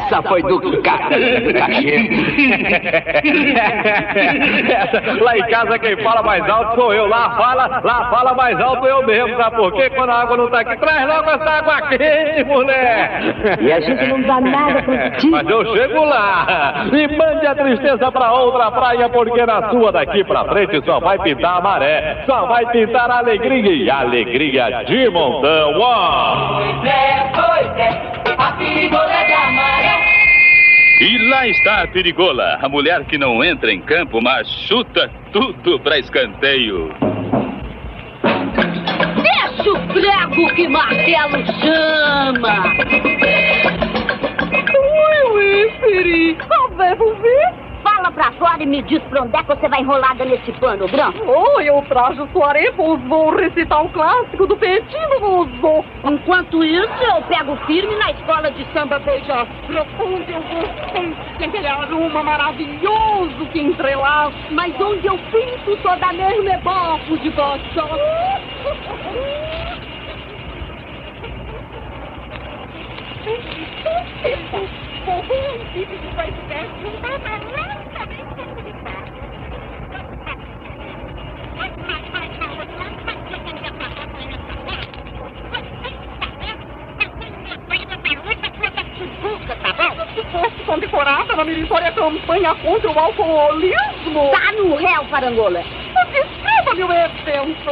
Essa 0.06 0.22
foi 0.22 0.40
do 0.42 0.60
cara. 0.82 1.16
Essa, 4.68 5.24
lá 5.24 5.36
em 5.36 5.42
casa 5.48 5.78
quem 5.78 5.96
fala 5.96 6.22
mais 6.22 6.48
alto 6.48 6.80
sou 6.80 6.94
eu. 6.94 7.06
Lá 7.06 7.30
fala, 7.30 7.80
lá 7.82 8.10
fala 8.10 8.34
mais 8.34 8.60
alto 8.60 8.86
eu 8.86 9.04
mesmo, 9.04 9.36
sabe 9.36 9.56
por 9.56 9.72
quê? 9.72 9.90
Quando 9.90 10.10
a 10.10 10.20
água 10.22 10.36
não 10.36 10.48
tá 10.48 10.60
aqui, 10.60 10.76
traz 10.76 11.08
logo 11.08 11.30
essa 11.30 11.50
água 11.50 11.88
quente, 11.88 12.44
mulher. 12.44 13.20
E 13.60 13.72
a 13.72 13.80
gente 13.80 14.06
não 14.06 14.22
dá 14.22 14.40
nada 14.40 14.82
pro 14.82 14.94
Mas 15.30 15.48
eu 15.48 15.76
chego 15.76 16.04
lá 16.04 16.86
e 16.92 17.08
mande 17.16 17.46
a 17.46 17.54
tristeza 17.54 18.12
pra 18.12 18.32
outra 18.32 18.70
praia, 18.70 19.08
porque 19.08 19.44
na 19.44 19.70
sua 19.70 19.90
daqui 19.90 20.22
pra 20.24 20.44
frente 20.44 20.84
só 20.84 21.00
vai 21.00 21.18
pintar 21.18 21.58
a 21.58 21.60
maré, 21.60 22.22
só 22.26 22.46
vai 22.46 22.64
pintar 22.66 23.10
a 23.10 23.18
alegria 23.18 23.72
e 23.72 23.90
a 23.90 24.00
alegria 24.00 24.84
de 24.86 25.08
montão, 25.10 25.80
ó. 25.80 26.56
Pois 26.56 26.84
é, 26.84 27.32
pois 27.34 27.78
é, 27.78 28.15
lá 31.36 31.46
está 31.46 31.82
a 31.82 31.88
perigola, 31.88 32.58
a 32.62 32.68
mulher 32.68 33.04
que 33.04 33.18
não 33.18 33.44
entra 33.44 33.70
em 33.70 33.82
campo, 33.82 34.22
mas 34.22 34.48
chuta 34.48 35.10
tudo 35.32 35.78
pra 35.80 35.98
escanteio. 35.98 36.94
Deixa 39.22 39.70
o 39.70 39.78
prego 39.88 40.54
que 40.54 40.66
martelo 40.66 41.44
chama! 41.60 42.64
Ui, 44.78 45.32
ui, 45.34 45.70
Peri, 45.80 46.38
devo 46.78 47.14
ver? 47.16 47.65
Fala 48.06 48.12
pra 48.12 48.30
fora 48.32 48.62
e 48.62 48.66
me 48.66 48.82
diz 48.82 49.02
pra 49.04 49.22
onde 49.22 49.34
é 49.36 49.42
que 49.42 49.48
você 49.48 49.68
vai 49.68 49.80
enrolada 49.80 50.24
nesse 50.24 50.52
pano 50.60 50.86
branco. 50.86 51.18
Oh, 51.26 51.60
eu 51.60 51.82
trajo 51.88 52.28
soaré, 52.32 52.70
pois 52.76 53.00
vou 53.02 53.34
recitar 53.34 53.84
o 53.84 53.88
clássico 53.88 54.46
do 54.46 54.56
Petino, 54.56 55.18
moço. 55.20 55.84
Enquanto 56.04 56.62
isso, 56.62 57.02
eu 57.02 57.20
pego 57.22 57.56
firme 57.66 57.96
na 57.96 58.12
escola 58.12 58.48
de 58.52 58.64
samba 58.72 59.00
beija 59.00 59.44
Profundo 59.66 60.30
eu 60.30 60.40
gostei, 60.40 61.16
que 61.36 61.44
aquele 61.46 61.66
aroma 61.66 62.22
maravilhoso 62.22 63.44
que 63.52 63.60
entrelaça. 63.60 64.36
Mas 64.52 64.72
onde 64.80 65.04
eu 65.04 65.18
pinto 65.18 65.76
toda 65.82 66.12
mesmo 66.12 66.48
é 66.48 66.58
bafo 66.58 67.18
de 67.18 67.30
bosta. 67.30 67.86
condecorada 90.66 91.36
na 91.36 91.44
meritória 91.44 91.90
campanha 91.92 92.54
contra 92.56 92.90
o 92.90 92.98
alcoolismo. 92.98 94.30
Tá 94.30 94.52
no 94.52 94.74
réu, 94.74 95.04
parangola. 95.04 95.62
Descreva-me 96.12 96.82
o 96.82 96.92
evento. 96.92 97.70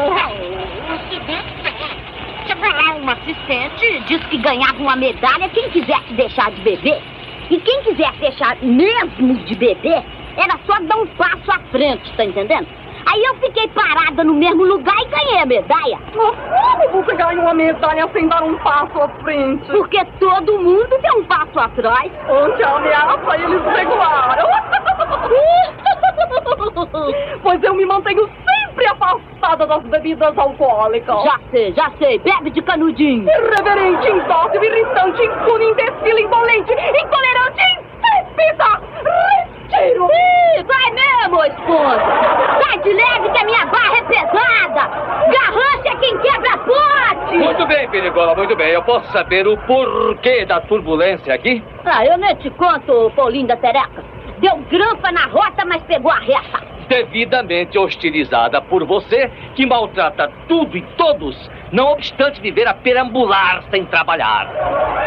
Chegou 2.47 2.71
lá 2.71 2.95
um 2.95 3.11
assistente 3.11 4.01
disse 4.07 4.25
que 4.27 4.39
ganhava 4.39 4.79
uma 4.79 4.97
medalha 4.97 5.49
quem 5.51 5.69
quisesse 5.71 6.13
deixar 6.15 6.51
de 6.53 6.61
beber. 6.63 7.01
E 7.51 7.59
quem 7.59 7.83
quisesse 7.83 8.19
deixar 8.21 8.57
mesmo 8.63 9.35
de 9.45 9.55
beber, 9.55 10.03
era 10.37 10.59
só 10.67 10.81
dar 10.81 10.97
um 10.97 11.07
passo 11.07 11.51
à 11.51 11.59
frente, 11.71 12.17
tá 12.17 12.25
entendendo? 12.25 12.67
Aí 13.07 13.23
eu 13.23 13.35
fiquei 13.37 13.69
parada 13.69 14.25
no 14.25 14.35
mesmo 14.35 14.65
lugar 14.65 14.97
e 14.99 15.05
ganhei 15.07 15.39
a 15.43 15.47
medalha. 15.47 15.99
Mas 16.17 16.91
como 16.91 17.05
você 17.05 17.15
ganha 17.15 17.41
uma 17.41 17.55
medalha 17.55 18.09
sem 18.13 18.27
dar 18.29 18.43
um 18.43 18.57
passo 18.59 19.01
à 19.01 19.09
frente? 19.23 19.67
Porque 19.67 20.05
todo 20.19 20.59
mundo 20.59 20.99
deu 21.01 21.19
um 21.19 21.25
passo 21.25 21.59
atrás. 21.59 22.11
Ante 22.29 22.63
a 22.63 22.77
ameaça, 22.77 23.37
eles 23.37 23.63
regularam. 23.63 24.49
pois 27.43 27.63
eu 27.63 27.75
me 27.75 27.85
mantenho 27.85 28.29
sempre 28.75 28.87
afastada 28.87 29.67
das 29.67 29.83
bebidas 29.85 30.37
alcoólicas. 30.37 31.23
Já 31.25 31.39
sei, 31.51 31.73
já 31.75 31.91
sei. 31.99 32.19
Bebe 32.21 32.51
de 32.51 32.63
canudinho. 32.63 33.29
Irreverente, 33.29 34.11
indócil, 34.11 34.65
irritante, 34.65 35.23
impune, 35.23 35.67
imbecil, 35.67 36.19
indolente, 36.19 36.73
intolerante, 36.73 37.63
insípida. 38.19 39.44
Retiro. 39.71 40.09
Ih, 40.11 40.63
vai 40.65 40.91
mesmo, 40.93 41.45
esposa. 41.45 42.03
Sai 42.63 42.79
de 42.79 42.93
leve 42.93 43.31
que 43.31 43.39
a 43.39 43.45
minha 43.45 43.67
barra 43.67 43.99
é 43.99 44.03
pesada. 44.03 44.91
Garrancha 45.31 45.89
é 45.89 45.97
quem 45.97 46.19
quebra 46.19 46.59
pote. 46.59 47.37
Muito 47.39 47.67
bem, 47.67 47.89
Perigola, 47.89 48.35
muito 48.35 48.55
bem. 48.57 48.71
Eu 48.71 48.83
posso 48.83 49.11
saber 49.13 49.47
o 49.47 49.57
porquê 49.59 50.45
da 50.47 50.61
turbulência 50.61 51.35
aqui? 51.35 51.63
Ah, 51.85 52.05
eu 52.05 52.17
nem 52.19 52.35
te 52.37 52.51
conto, 52.51 53.11
Paulinho 53.17 53.47
da 53.47 53.57
Tereca. 53.57 54.05
Deu 54.39 54.57
grampa 54.71 55.11
na 55.13 55.27
rota, 55.27 55.65
mas 55.65 55.83
pegou 55.85 56.11
a 56.11 56.19
reta. 56.19 56.74
Devidamente 56.89 57.79
hostilizada 57.79 58.61
por 58.61 58.85
você, 58.85 59.31
que 59.55 59.67
maltrata 59.67 60.31
tudo 60.49 60.77
e 60.77 60.83
todos, 60.97 61.51
não 61.73 61.93
obstante 61.93 62.41
viver 62.41 62.67
a 62.69 62.75
perambular 62.75 63.65
sem 63.71 63.85
trabalhar. 63.87 64.49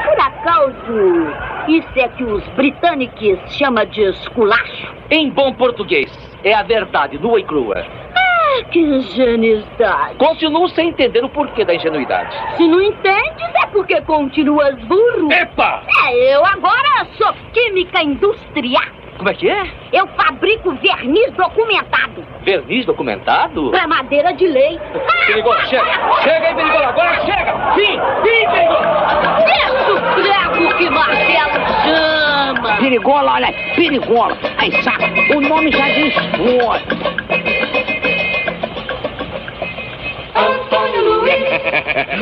Por 0.03 0.19
acaso, 0.19 1.67
isso 1.67 1.89
é 1.95 2.07
que 2.09 2.23
os 2.23 2.43
britânicos 2.49 3.39
chamam 3.57 3.85
de 3.85 4.01
esculacho? 4.01 4.95
Em 5.11 5.29
bom 5.29 5.53
português, 5.53 6.11
é 6.43 6.53
a 6.53 6.63
verdade 6.63 7.17
nua 7.17 7.39
e 7.39 7.43
crua. 7.43 7.85
Ah, 8.15 8.63
que 8.71 8.79
ingenuidade. 8.79 10.15
Continuo 10.17 10.67
sem 10.69 10.89
entender 10.89 11.23
o 11.23 11.29
porquê 11.29 11.63
da 11.63 11.75
ingenuidade. 11.75 12.35
Se 12.57 12.67
não 12.67 12.81
entendes, 12.81 13.55
é 13.63 13.67
porque 13.67 14.01
continuas 14.01 14.75
burro. 14.85 15.31
Epa! 15.31 15.83
É, 16.07 16.35
eu 16.35 16.45
agora 16.45 17.07
sou 17.17 17.33
química 17.53 18.01
industrial. 18.01 18.96
Como 19.17 19.29
é 19.29 19.33
que 19.33 19.49
é? 19.49 19.67
Eu 19.91 20.07
fabrico 20.09 20.71
verniz 20.75 21.31
documentado 21.33 22.23
Verniz 22.43 22.85
documentado? 22.85 23.71
pra 23.71 23.87
madeira 23.87 24.31
de 24.33 24.45
lei. 24.47 24.79
Perigola, 25.25 25.65
chega! 25.65 25.85
Chega 26.21 26.47
aí, 26.47 26.55
Perigola, 26.55 26.87
agora 26.87 27.25
chega! 27.25 27.73
Fim! 27.73 27.99
Fim, 28.23 28.51
Perigola! 28.51 29.43
Deixa 29.45 29.93
o 29.93 30.01
prego 30.13 30.77
que 30.77 30.89
martelo 30.89 31.67
chama. 31.83 32.77
Perigola, 32.77 33.33
olha, 33.33 33.53
perigola. 33.75 34.37
Aí, 34.57 34.71
sabe, 34.83 35.35
o 35.35 35.41
nome 35.41 35.71
já 35.71 35.89
diz 35.89 36.13
tudo. 36.35 37.17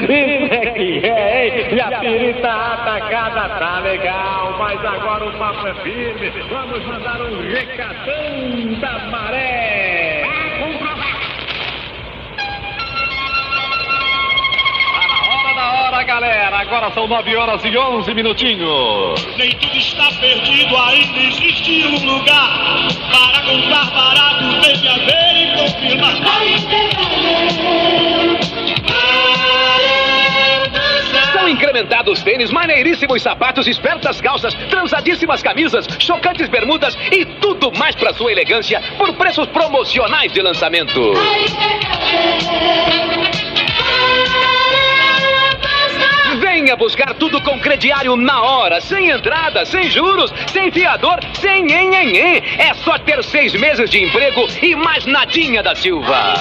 Isso 0.07 0.53
é 0.53 0.65
que 0.71 1.05
é, 1.05 1.47
hein? 1.47 1.67
E 1.75 1.81
a 1.81 1.99
pirita 1.99 2.49
atacada 2.49 3.49
tá 3.59 3.79
legal, 3.79 4.44
mas 4.65 4.83
agora 4.83 5.25
o 5.27 5.31
papo 5.33 5.67
é 5.67 5.75
firme. 5.75 6.31
Vamos 6.49 6.83
mandar 6.87 7.21
um 7.21 7.39
recadão 7.39 8.73
da 8.79 8.97
maré. 9.11 10.23
Hora 15.29 15.53
da 15.53 15.71
hora, 15.71 16.03
galera. 16.03 16.57
Agora 16.57 16.91
são 16.93 17.07
9 17.07 17.35
horas 17.35 17.63
e 17.63 17.77
11 17.77 18.11
minutinhos. 18.15 19.37
Nem 19.37 19.51
tudo 19.51 19.77
está 19.77 20.09
perdido, 20.19 20.75
ainda 20.75 21.19
existe 21.19 21.85
um 21.85 22.15
lugar 22.15 22.87
para 23.11 23.41
comprar 23.41 23.85
barato, 23.91 24.45
venha 24.63 24.97
ver 25.05 25.43
e 25.43 25.47
confirmar. 25.57 26.15
São 31.45 31.51
incrementados 31.51 32.23
tênis, 32.23 32.49
maneiríssimos 32.49 33.21
sapatos, 33.21 33.67
espertas 33.67 34.19
calças, 34.19 34.51
transadíssimas 34.67 35.43
camisas, 35.43 35.85
chocantes 35.99 36.49
bermudas 36.49 36.97
e 37.11 37.23
tudo 37.23 37.71
mais 37.77 37.93
para 37.93 38.11
sua 38.15 38.31
elegância 38.31 38.81
por 38.97 39.13
preços 39.13 39.45
promocionais 39.49 40.33
de 40.33 40.41
lançamento. 40.41 41.13
Venha 46.39 46.75
buscar 46.75 47.13
tudo 47.13 47.39
com 47.41 47.59
crediário 47.59 48.15
na 48.15 48.41
hora, 48.41 48.81
sem 48.81 49.11
entrada, 49.11 49.65
sem 49.65 49.83
juros, 49.91 50.33
sem 50.47 50.71
fiador, 50.71 51.19
sem 51.33 51.61
nhenhenhê. 51.63 52.41
É 52.57 52.73
só 52.73 52.97
ter 52.97 53.23
seis 53.23 53.53
meses 53.53 53.87
de 53.91 54.03
emprego 54.03 54.47
e 54.63 54.75
mais 54.75 55.05
nadinha 55.05 55.61
da 55.61 55.75
Silva. 55.75 56.33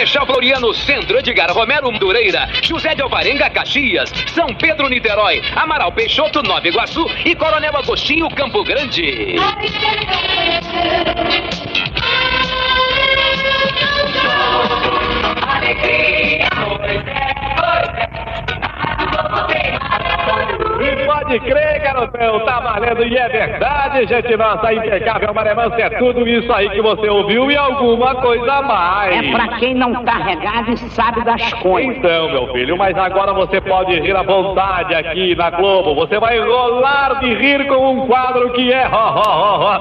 Marechal 0.00 0.24
Floriano 0.24 0.72
Centro, 0.72 1.18
Edgar 1.18 1.52
Romero 1.52 1.90
Dureira, 1.90 2.48
José 2.62 2.94
de 2.94 3.02
Alvarenga 3.02 3.50
Caxias, 3.50 4.10
São 4.32 4.46
Pedro 4.54 4.88
Niterói, 4.88 5.42
Amaral 5.54 5.92
Peixoto 5.92 6.42
Nova 6.42 6.66
Iguaçu 6.66 7.04
e 7.22 7.34
Coronel 7.34 7.76
Agostinho 7.76 8.26
Campo 8.30 8.64
Grande. 8.64 9.02
E 9.02 9.36
pode 21.06 21.40
crer, 21.40 21.80
garotão, 21.82 22.40
tá 22.44 22.60
valendo 22.60 23.04
e 23.04 23.16
é 23.16 23.28
verdade, 23.28 24.06
gente 24.06 24.36
nossa, 24.36 24.72
impecável 24.72 25.32
Maremansa 25.34 25.76
é 25.76 25.90
tudo 25.90 26.26
isso 26.26 26.52
aí 26.52 26.68
que 26.70 26.80
você 26.80 27.08
ouviu 27.08 27.50
e 27.50 27.56
alguma 27.56 28.14
coisa 28.16 28.52
a 28.52 28.62
mais. 28.62 29.16
É 29.16 29.30
pra 29.30 29.58
quem 29.58 29.74
não 29.74 30.04
tá 30.04 30.14
regado 30.14 30.72
e 30.72 30.76
sabe 30.76 31.24
das 31.24 31.52
coisas. 31.54 31.96
Então, 31.96 32.30
meu 32.30 32.52
filho, 32.52 32.76
mas 32.76 32.96
agora 32.96 33.32
você 33.32 33.60
pode 33.60 33.98
rir 34.00 34.16
à 34.16 34.22
vontade 34.22 34.94
aqui 34.94 35.34
na 35.34 35.50
Globo. 35.50 35.94
Você 35.94 36.18
vai 36.18 36.38
rolar 36.38 37.20
de 37.20 37.34
rir 37.34 37.66
com 37.66 37.92
um 37.92 38.06
quadro 38.06 38.50
que 38.52 38.72
é 38.72 38.88
ó, 38.90 39.14
ó, 39.16 39.24
ó, 39.26 39.76
ó, 39.76 39.80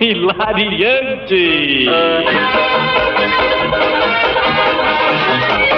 hilariante. 0.00 1.88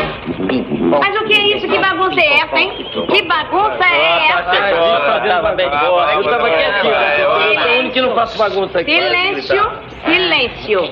Mas 0.98 1.20
o 1.20 1.24
que 1.24 1.34
é 1.34 1.56
isso? 1.56 1.68
Que 1.68 1.78
bagunça 1.78 2.20
é 2.20 2.40
essa, 2.40 2.58
hein? 2.58 2.86
Que 3.08 3.22
bagunça 3.22 3.84
é 3.84 4.28
essa? 4.28 5.20
Tava 5.28 5.52
bem 5.52 5.70
boa. 5.70 6.14
Eu 6.14 6.24
tava 6.24 6.50
quietinho. 6.50 6.94
Eu 6.94 7.60
sou 7.60 7.70
o 7.70 7.78
único 7.78 7.94
que 7.94 8.00
não 8.00 8.14
faço 8.14 8.38
bagunça 8.38 8.80
aqui. 8.80 8.92
Silêncio, 8.92 9.72
silêncio. 10.04 10.82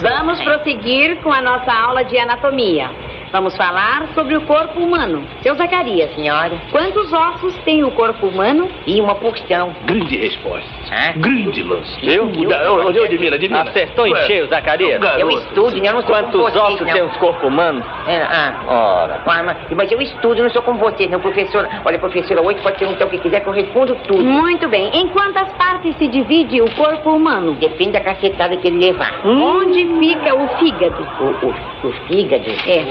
Vamos 0.00 0.40
prosseguir 0.42 1.16
com 1.22 1.32
a 1.32 1.42
nossa 1.42 1.72
aula 1.72 2.04
de 2.04 2.18
anatomia. 2.18 2.90
Vamos 3.32 3.56
falar 3.56 4.08
sobre 4.14 4.36
o 4.36 4.42
corpo 4.42 4.78
humano. 4.78 5.26
Seu 5.42 5.54
Zacarias. 5.54 6.14
Senhora. 6.14 6.60
Quantos 6.70 7.12
ossos 7.12 7.56
tem 7.64 7.82
o 7.82 7.90
corpo 7.92 8.26
humano? 8.26 8.70
E 8.86 9.00
uma 9.00 9.14
porção. 9.14 9.74
Grande 9.86 10.16
resposta. 10.18 10.81
Hã? 10.92 11.12
Grande 11.16 11.62
lance. 11.62 11.98
Eu? 12.02 12.30
Eu, 12.30 12.50
eu, 12.92 13.04
admiro, 13.04 13.34
admiro. 13.34 13.56
Acertou 13.68 14.06
em 14.06 14.14
cheio, 14.26 14.46
Zacarias. 14.48 15.00
garoto. 15.00 15.20
Eu 15.20 15.30
estudo, 15.30 15.76
eu 15.78 15.92
não 15.94 16.02
sou 16.02 16.10
Quantos 16.10 16.30
como 16.32 16.44
vocês, 16.44 16.62
ossos 16.64 16.80
não. 16.86 16.92
tem 16.92 17.02
os 17.02 17.16
corpos 17.16 17.48
humanos? 17.48 17.84
É, 18.06 18.22
ah, 18.22 18.54
Ora. 18.66 19.22
mas, 19.26 19.44
mas- 19.46 19.56
mas 19.74 19.90
eu 19.92 20.00
estudo, 20.02 20.42
não 20.42 20.50
sou 20.50 20.60
como 20.62 20.78
vocês, 20.78 21.10
não, 21.10 21.18
professora. 21.20 21.68
Olha, 21.84 21.98
professora, 21.98 22.42
hoje 22.42 22.60
pode 22.60 22.78
perguntar 22.78 23.06
o 23.06 23.08
que 23.08 23.18
quiser 23.18 23.40
que 23.40 23.48
eu 23.48 23.52
respondo 23.54 23.94
tudo. 24.06 24.22
Muito 24.22 24.68
bem. 24.68 24.90
Em 24.92 25.08
quantas 25.08 25.50
partes 25.54 25.96
se 25.96 26.06
divide 26.08 26.60
o 26.60 26.70
corpo 26.74 27.10
humano? 27.10 27.54
Depende 27.54 27.92
da 27.92 28.00
cacetada 28.00 28.56
que 28.58 28.66
ele 28.68 28.78
levar. 28.86 29.20
Onde 29.24 29.86
fica 29.98 30.34
o 30.34 30.48
fígado? 30.58 31.06
O, 31.20 31.46
o, 31.46 31.88
o 31.88 31.92
fígado? 32.06 32.44
É. 32.66 32.82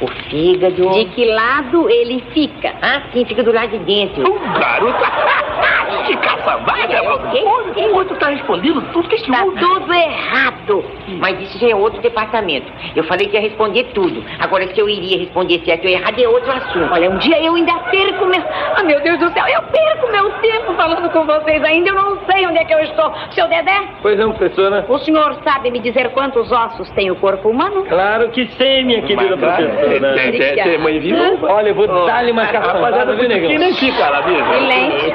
O, 0.00 0.04
o 0.04 0.08
fígado... 0.30 0.90
De 0.90 1.04
que 1.06 1.24
lado 1.26 1.90
ele 1.90 2.22
fica? 2.32 2.72
Ah, 2.80 3.02
sim, 3.12 3.24
fica 3.26 3.42
do 3.42 3.52
lado 3.52 3.70
de 3.70 3.78
dentro. 3.80 4.22
Garota, 4.58 5.10
que 6.06 6.16
caçavaga, 6.16 7.02
O 7.34 7.94
outro 7.96 8.16
tá 8.16 8.28
respondendo 8.28 8.80
tudo 8.92 9.08
que 9.08 9.16
Tá 9.30 9.44
outro... 9.44 9.58
tudo 9.60 9.92
errado. 9.92 10.84
Mas 11.18 11.40
isso 11.40 11.58
já 11.58 11.70
é 11.70 11.74
outro 11.74 12.00
departamento. 12.00 12.70
Eu 12.94 13.04
falei 13.04 13.26
que 13.28 13.34
ia 13.34 13.40
responder 13.40 13.84
tudo. 13.94 14.22
Agora, 14.38 14.66
se 14.68 14.78
eu 14.78 14.88
iria 14.88 15.18
responder 15.18 15.60
certo 15.64 15.84
ou 15.84 15.90
errado, 15.90 16.18
é 16.20 16.28
outro 16.28 16.50
assunto. 16.52 16.92
Olha, 16.92 17.10
um 17.10 17.18
dia 17.18 17.42
eu 17.42 17.54
ainda 17.54 17.72
perco 17.90 18.26
meu. 18.26 18.42
Ah, 18.76 18.82
meu 18.82 19.00
Deus 19.00 19.18
do 19.18 19.30
céu, 19.32 19.44
eu 19.48 19.62
perco 19.62 20.10
meu 20.12 20.30
tempo 20.40 20.74
falando 20.74 21.10
com 21.10 21.24
vocês 21.24 21.62
ainda. 21.64 21.90
Eu 21.90 21.94
não 21.94 22.18
sei 22.30 22.46
onde 22.46 22.58
é 22.58 22.64
que 22.64 22.74
eu 22.74 22.80
estou. 22.80 23.12
Seu 23.30 23.48
Dedé, 23.48 23.80
Pois 24.02 24.18
não, 24.18 24.32
professora? 24.32 24.84
o 24.88 24.98
senhor 24.98 25.36
sabe 25.44 25.70
me 25.70 25.78
dizer 25.80 26.10
quantos 26.10 26.50
ossos 26.52 26.88
tem 26.90 27.10
o 27.10 27.16
corpo 27.16 27.48
humano? 27.48 27.84
Claro 27.86 28.28
que 28.30 28.46
sei, 28.58 28.84
minha 28.84 29.02
querida 29.02 29.36
professora. 29.36 30.14
Tem, 30.14 30.32
tem, 30.32 30.54
tem 30.62 30.78
mãe 30.78 30.98
viva? 31.00 31.38
Olha, 31.52 31.68
eu 31.70 31.74
vou 31.74 31.86
dar-lhe 32.06 32.30
uma 32.32 32.46
caçambada, 32.46 33.14
viu, 33.16 33.28
negão? 33.28 33.48
Que 33.50 33.58
nem 33.58 33.74
fica 33.74 34.08
lá 34.08 34.22
mesmo. 34.26 34.52
Silêncio. 34.54 35.14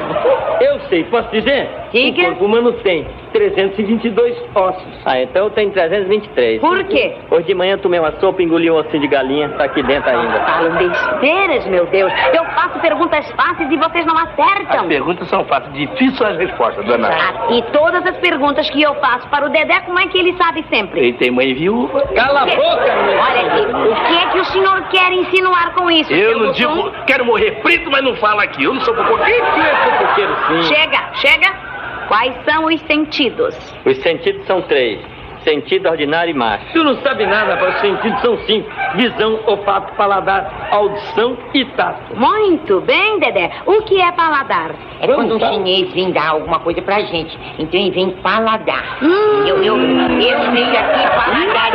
Eu 0.61 0.79
sei, 0.89 1.03
posso 1.05 1.29
dizer? 1.31 1.69
Diga. 1.91 2.21
O 2.21 2.25
corpo 2.27 2.45
humano 2.45 2.73
tem 2.83 3.05
322 3.33 4.35
ossos. 4.55 4.83
Ah, 5.05 5.21
então 5.21 5.49
tem 5.49 5.69
323. 5.69 6.61
Por 6.61 6.83
quê? 6.85 7.15
Hoje 7.29 7.47
de 7.47 7.53
manhã 7.55 7.73
eu 7.73 7.77
tomei 7.79 7.99
uma 7.99 8.11
sopa 8.19 8.41
e 8.41 8.45
engoli 8.45 8.69
um 8.71 8.75
ossinho 8.75 9.01
de 9.01 9.07
galinha, 9.07 9.49
tá 9.49 9.65
aqui 9.65 9.83
dentro 9.83 10.09
ainda. 10.09 10.39
Falam 10.39 10.75
besteiras, 10.77 11.65
meu 11.67 11.85
Deus. 11.87 12.11
Eu 12.33 12.45
faço 12.45 12.79
perguntas 12.79 13.29
fáceis 13.31 13.69
e 13.71 13.77
vocês 13.77 14.05
não 14.05 14.17
As 14.17 14.29
acertam. 14.29 14.87
perguntas 14.87 15.27
são 15.27 15.43
fáceis, 15.45 15.73
difíceis 15.73 16.17
são 16.17 16.27
as 16.27 16.37
respostas, 16.37 16.85
dona. 16.85 17.09
Ah, 17.09 17.51
E 17.53 17.61
todas 17.73 18.05
as 18.05 18.17
perguntas 18.17 18.69
que 18.69 18.81
eu 18.81 18.93
faço 18.95 19.27
para 19.29 19.45
o 19.45 19.49
Dedé, 19.49 19.79
como 19.81 19.99
é 19.99 20.07
que 20.07 20.17
ele 20.17 20.33
sabe 20.37 20.63
sempre? 20.69 20.99
Ele 20.99 21.13
tem 21.13 21.31
mãe 21.31 21.53
viúva. 21.53 22.01
Cala 22.15 22.41
a 22.41 22.45
boca, 22.45 22.95
meu 23.05 23.19
Olha 23.19 23.47
aqui, 23.47 23.61
o 23.61 23.95
que 24.05 24.17
é 24.17 24.29
que 24.31 24.39
o 24.39 24.45
senhor 24.45 24.81
quer 24.89 25.11
insinuar 25.13 25.73
com 25.73 25.89
isso? 25.91 26.11
Eu 26.11 26.39
não 26.39 26.51
digo, 26.53 26.91
quero 27.05 27.25
morrer 27.25 27.59
frito, 27.61 27.89
mas 27.91 28.03
não 28.03 28.15
falo 28.15 28.39
aqui. 28.39 28.63
Eu 28.63 28.73
não 28.73 28.81
sou 28.81 28.95
fofoqueiro. 28.95 29.45
Fofoqueiro, 29.45 30.35
sim. 30.47 30.63
Chega, 30.73 30.99
chega. 31.15 31.70
Quais 32.11 32.33
são 32.43 32.65
os 32.65 32.81
sentidos? 32.81 33.55
Os 33.85 33.97
sentidos 34.01 34.45
são 34.45 34.61
três. 34.63 34.99
Sentido 35.45 35.87
ordinário 35.89 36.31
e 36.31 36.33
macho. 36.33 36.65
Tu 36.73 36.83
não 36.83 36.95
sabe 37.01 37.25
nada, 37.25 37.55
rapaz. 37.55 37.75
Os 37.75 37.81
sentidos 37.81 38.19
são 38.21 38.37
cinco. 38.39 38.69
Visão, 38.95 39.39
olfato, 39.47 39.93
paladar, 39.95 40.67
audição 40.71 41.37
e 41.53 41.63
tato. 41.67 42.13
Muito 42.15 42.81
bem, 42.81 43.17
Dedé. 43.17 43.49
O 43.65 43.81
que 43.83 43.99
é 44.01 44.11
paladar? 44.11 44.71
É 44.99 45.07
quando 45.07 45.35
um 45.35 45.39
chinês 45.39 45.91
vem 45.93 46.11
dar 46.11 46.31
alguma 46.31 46.59
coisa 46.59 46.81
pra 46.81 46.99
gente. 46.99 47.35
Então 47.57 47.79
ele 47.79 47.91
vem 47.91 48.11
paladar. 48.21 48.97
Hum. 49.01 49.45
Eu, 49.47 49.63
eu, 49.63 49.77
eu 49.79 50.05
aqui 50.05 50.31
paladar. 50.31 50.93
É 50.93 51.15
paladar. 51.15 51.71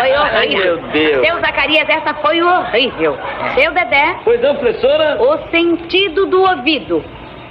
Foi 0.00 0.12
Ai, 0.12 0.18
horrível. 0.18 0.64
meu 0.64 0.76
Deus. 0.88 1.26
Seu 1.26 1.40
Zacarias, 1.40 1.88
essa 1.88 2.14
foi 2.14 2.42
horrível. 2.42 3.16
Seu 3.54 3.72
Dedé, 3.72 4.16
Pois 4.24 4.40
não, 4.42 4.56
professora? 4.56 5.18
o 5.22 5.38
sentido 5.50 6.26
do 6.26 6.42
ouvido. 6.42 7.02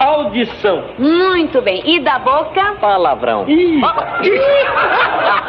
Audição. 0.02 0.84
Muito 0.98 1.62
bem. 1.62 1.84
E 1.86 2.00
da 2.00 2.18
boca? 2.18 2.76
Palavrão. 2.82 3.46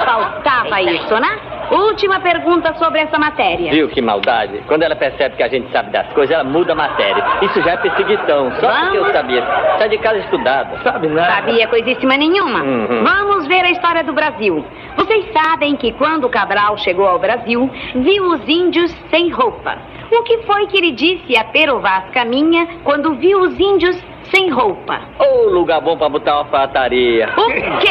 Faltava 0.04 0.82
isso, 0.82 1.18
né? 1.18 1.40
Última 1.70 2.20
pergunta 2.20 2.74
sobre 2.74 3.00
essa 3.00 3.18
matéria. 3.18 3.70
Viu 3.70 3.88
que 3.88 4.02
maldade? 4.02 4.62
Quando 4.68 4.82
ela 4.82 4.94
percebe 4.94 5.36
que 5.36 5.42
a 5.42 5.48
gente 5.48 5.72
sabe 5.72 5.90
das 5.90 6.06
coisas, 6.12 6.34
ela 6.34 6.44
muda 6.44 6.72
a 6.72 6.76
matéria. 6.76 7.24
Isso 7.40 7.62
já 7.62 7.70
é 7.70 7.76
perseguição. 7.78 8.52
Só 8.60 8.70
porque 8.70 8.98
eu 8.98 9.10
sabia. 9.10 9.42
Sai 9.78 9.88
de 9.88 9.96
casa 9.96 10.18
estudada. 10.18 10.78
Sabe 10.82 11.08
nada. 11.08 11.32
Sabia 11.32 11.66
coisíssima 11.68 12.14
nenhuma. 12.18 12.62
Uhum. 12.62 13.04
Vamos 13.04 13.46
ver 13.46 13.64
a 13.64 13.70
história 13.70 14.04
do 14.04 14.12
Brasil. 14.12 14.62
Vocês 14.96 15.32
sabem 15.32 15.76
que 15.76 15.92
quando 15.92 16.28
Cabral 16.28 16.76
chegou 16.76 17.06
ao 17.06 17.18
Brasil, 17.18 17.70
viu 17.94 18.24
os 18.26 18.46
índios 18.46 18.94
sem 19.08 19.30
roupa. 19.30 19.78
O 20.10 20.22
que 20.24 20.42
foi 20.42 20.66
que 20.66 20.76
ele 20.76 20.92
disse 20.92 21.38
a 21.38 21.44
Pero 21.44 21.80
Vaz 21.80 22.04
Caminha 22.10 22.68
quando 22.84 23.14
viu 23.14 23.40
os 23.40 23.58
índios 23.58 23.98
sem 24.34 24.50
roupa? 24.50 25.00
Ô, 25.18 25.50
lugar 25.50 25.80
bom 25.80 25.96
pra 25.96 26.08
botar 26.08 26.36
uma 26.36 26.44
fataria. 26.46 27.28
O 27.36 27.46
quê? 27.78 27.90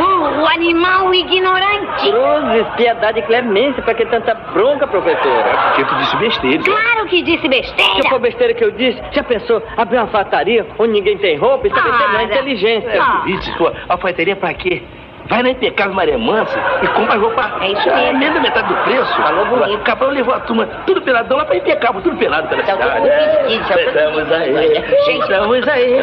O, 0.00 0.42
o 0.42 0.46
animal 0.48 1.14
ignorante. 1.14 2.10
Cruzes, 2.10 2.66
piedade 2.76 3.20
e 3.20 3.22
clemência, 3.22 3.82
pra 3.82 3.94
que 3.94 4.04
tanta 4.06 4.34
bronca, 4.34 4.86
professora? 4.86 5.72
Que 5.76 5.84
tu 5.84 5.94
disse 5.96 6.16
besteira. 6.16 6.62
Claro 6.64 7.06
que 7.06 7.22
disse 7.22 7.48
besteira. 7.48 8.08
foi 8.08 8.18
besteira 8.18 8.54
que 8.54 8.64
eu 8.64 8.70
disse? 8.72 9.00
Já 9.12 9.22
pensou 9.22 9.62
abrir 9.76 9.98
uma 9.98 10.08
fataria 10.08 10.66
onde 10.78 10.92
ninguém 10.92 11.16
tem 11.18 11.36
roupa? 11.36 11.66
Isso 11.66 11.76
também 11.76 11.92
tem 11.92 12.08
Ora. 12.08 12.22
inteligência. 12.24 13.02
Ah. 13.02 13.22
Vice, 13.24 13.56
tua 13.56 13.72
alfaiataria 13.88 14.36
pra 14.36 14.52
quê? 14.54 14.82
Vai 15.28 15.42
na 15.42 15.50
Impecável 15.50 15.94
Maré 15.94 16.16
Mansa 16.16 16.58
e 16.82 16.86
compra 16.88 17.16
roupa. 17.18 17.58
É 17.60 17.72
isso 17.72 17.88
mesmo. 17.88 18.18
Menos 18.18 18.34
da 18.34 18.40
metade 18.40 18.68
do 18.68 18.76
preço. 18.84 19.14
Falou 19.16 19.46
bonito. 19.46 19.74
O 19.74 19.78
Cabral 19.80 20.10
levou 20.10 20.34
a 20.34 20.40
turma 20.40 20.66
tudo 20.86 21.02
peladão 21.02 21.36
lá 21.38 21.44
pra 21.44 21.56
Impecável, 21.56 22.00
tudo 22.02 22.16
pelado 22.16 22.48
pela 22.48 22.62
Tá 22.62 22.72
cidade. 22.72 23.08
tá 23.08 23.46
Estamos 23.46 24.32
aí. 24.32 24.74
Gente, 25.04 25.20
Estamos 25.22 25.68
aí. 25.68 25.94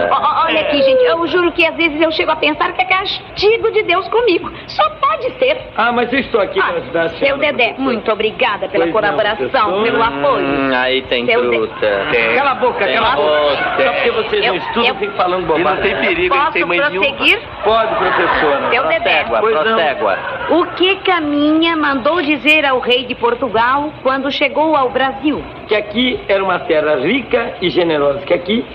Olha 0.46 0.62
aqui, 0.62 0.82
gente, 0.84 1.04
eu 1.06 1.26
juro 1.28 1.52
que 1.52 1.66
às 1.66 1.76
vezes 1.76 2.02
eu 2.02 2.12
chego 2.12 2.32
a 2.32 2.36
pensar 2.36 2.74
que 2.74 2.82
é 2.82 2.86
castigo 2.86 3.72
de 3.72 3.84
Deus 3.84 4.08
comigo. 4.10 4.52
Só 4.68 4.90
pode 4.90 5.32
ser. 5.40 5.58
Ah, 5.78 5.92
mas 5.92 6.12
eu 6.12 6.20
estou 6.20 6.42
aqui 6.42 6.60
Ah, 6.60 6.64
para 6.64 6.78
ajudar 6.78 7.02
a 7.04 7.10
seu 7.10 7.18
senhora, 7.20 7.40
Dedé, 7.42 7.64
professora. 7.66 7.84
muito 7.84 8.12
obrigada 8.12 8.68
pela 8.70 8.84
Pois 8.86 8.94
colaboração, 8.94 9.84
pelo 9.84 10.04
apoio. 10.04 10.46
Hum, 10.46 10.72
aí 10.76 11.02
tem 11.04 11.26
Seu 11.26 11.42
truta. 11.50 12.08
Tem. 12.12 12.36
Cala 12.36 12.52
a 12.52 12.56
boca, 12.56 12.86
Tem. 12.86 12.96
cala 12.96 13.14
a 13.14 13.16
boca. 13.16 13.74
Tem. 13.78 13.86
Só 13.88 13.94
porque 13.94 14.12
vocês 14.12 14.46
Eu- 14.46 14.54
não 14.54 14.56
estudam, 14.60 14.86
eu- 14.90 14.96
ficam 14.96 15.16
falando 15.16 15.44
E 15.44 15.48
não 15.48 15.58
bobagem. 15.58 15.82
tem 15.84 15.96
perigo, 15.98 16.36
Posso 16.36 16.52
tem 16.52 16.66
mãe 16.66 16.80
prosseguir? 16.80 17.40
Pode, 17.64 17.96
professora. 17.96 18.70
Seu 18.70 18.84
Dedé. 18.88 19.13
Não. 19.14 19.40
prosségua. 19.40 20.18
O 20.50 20.66
que 20.76 20.96
Caminha 20.98 21.76
mandou 21.76 22.22
dizer 22.22 22.66
ao 22.66 22.80
rei 22.80 23.06
de 23.06 23.16
Portugal 23.16 23.94
quando 24.02 24.32
chegou 24.32 24.76
ao 24.76 24.90
Brasil? 24.90 25.44
Que 25.68 25.76
aqui 25.76 26.20
era 26.28 26.44
uma 26.44 26.60
terra 26.60 26.96
rica 26.96 27.56
e 27.62 27.70
generosa, 27.70 28.20
que 28.20 28.34
aqui 28.34 28.66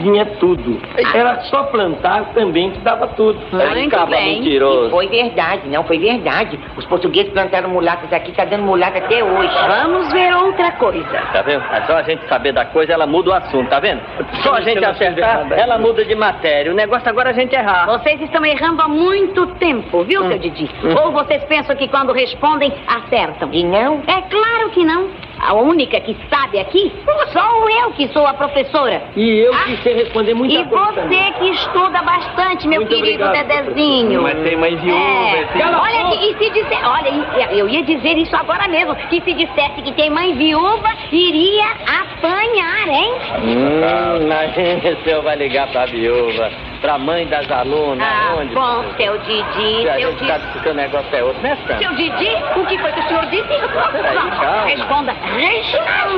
tinha 0.00 0.24
tudo. 0.38 0.80
Era 1.14 1.40
só 1.42 1.64
plantar 1.64 2.32
também 2.34 2.70
que 2.70 2.78
dava 2.80 3.08
tudo. 3.08 3.38
Muito 3.52 4.06
bem. 4.06 4.38
mentiroso. 4.38 4.88
E 4.88 4.90
foi 4.90 5.08
verdade, 5.08 5.68
não 5.68 5.84
foi 5.84 5.98
verdade. 5.98 6.58
Os 6.76 6.84
portugueses 6.86 7.32
plantaram 7.32 7.70
mulatas 7.70 8.12
aqui, 8.12 8.32
tá 8.32 8.44
dando 8.44 8.62
mulata 8.62 8.98
até 8.98 9.22
hoje. 9.22 9.52
Vamos 9.66 10.12
ver 10.12 10.34
outra 10.34 10.72
coisa. 10.72 11.18
Tá 11.32 11.42
vendo? 11.42 11.64
É 11.72 11.82
só 11.86 11.96
a 11.96 12.02
gente 12.02 12.26
saber 12.28 12.52
da 12.52 12.64
coisa, 12.64 12.92
ela 12.92 13.06
muda 13.06 13.30
o 13.30 13.34
assunto, 13.34 13.68
tá 13.68 13.80
vendo? 13.80 14.00
Só 14.42 14.54
a 14.54 14.60
gente 14.60 14.84
acertar, 14.84 15.50
ela 15.52 15.78
muda 15.78 16.04
de 16.04 16.14
matéria. 16.14 16.72
O 16.72 16.74
negócio 16.74 17.08
agora 17.08 17.30
é 17.30 17.32
a 17.32 17.34
gente 17.34 17.54
errar. 17.54 17.86
Vocês 17.86 18.20
estão 18.20 18.44
errando 18.44 18.82
há 18.82 18.88
muito 18.88 19.46
tempo, 19.58 20.04
viu, 20.04 20.26
seu 20.28 20.38
Didi? 20.38 20.70
Ou 21.02 21.12
vocês 21.12 21.42
pensam 21.44 21.74
que 21.76 21.88
quando 21.88 22.12
respondem, 22.12 22.72
acertam? 22.86 23.48
E 23.52 23.64
não? 23.64 24.02
É 24.06 24.22
claro 24.22 24.70
que 24.70 24.84
não. 24.84 25.08
A 25.40 25.54
única 25.54 26.00
que 26.00 26.16
sabe 26.28 26.58
aqui 26.58 26.92
sou 27.32 27.70
eu 27.70 27.92
que 27.92 28.08
sou 28.08 28.26
a 28.26 28.34
professora. 28.34 29.02
E 29.16 29.38
eu 29.46 29.54
Ah, 29.54 29.64
que 29.64 29.76
sei 29.82 29.94
responder 29.94 30.34
muita 30.34 30.54
E 30.54 30.64
coisa 30.64 30.84
você 30.86 31.00
também. 31.02 31.32
que 31.34 31.50
estuda 31.50 32.02
bastante, 32.02 32.66
meu 32.68 32.80
Muito 32.80 32.94
querido 32.94 33.24
obrigado, 33.24 33.46
Dedezinho. 33.48 34.22
Mas 34.22 34.38
tem 34.42 34.56
mãe 34.56 34.76
viúva. 34.76 34.98
É. 35.00 35.44
tem- 35.52 35.62
Olha 35.64 35.98
E, 36.14 36.30
e 36.32 36.38
se 36.38 36.50
disser, 36.50 36.80
olha, 36.84 37.08
e- 37.10 37.58
eu 37.58 37.68
ia 37.68 37.82
dizer 37.82 38.16
isso 38.16 38.34
agora 38.36 38.66
mesmo, 38.68 38.94
que 38.96 39.20
se 39.20 39.34
dissesse 39.34 39.82
que 39.82 39.92
tem 39.92 40.10
mãe 40.10 40.34
viúva, 40.34 40.88
iria 41.12 41.66
apanhar, 42.02 42.88
hein? 42.88 43.12
Hum, 43.42 44.26
mas 44.28 44.52
o 45.00 45.04
senhor 45.04 45.22
vai 45.22 45.36
ligar 45.36 45.68
pra 45.68 45.86
viúva, 45.86 46.50
pra 46.80 46.98
mãe 46.98 47.26
das 47.26 47.50
alunas, 47.50 48.06
Ah, 48.06 48.34
onde? 48.38 48.54
bom, 48.54 48.84
seu 48.96 49.18
Didi, 49.18 49.82
Se 49.82 49.88
a 49.88 49.94
seu 49.94 50.10
gente 50.10 50.18
Didi. 50.18 50.30
sabe 50.30 50.60
que 50.60 50.68
o 50.68 50.74
negócio 50.74 51.16
é 51.16 51.22
outro, 51.22 51.42
né, 51.42 51.56
Sandra? 51.66 51.78
Seu 51.78 51.94
Didi, 51.94 52.36
o 52.56 52.66
que 52.66 52.78
foi 52.78 52.92
que 52.92 53.00
o 53.00 53.08
senhor 53.08 53.26
disse? 53.26 53.44
Peraí, 53.92 54.30
calma. 54.40 54.64
Responda, 54.66 55.16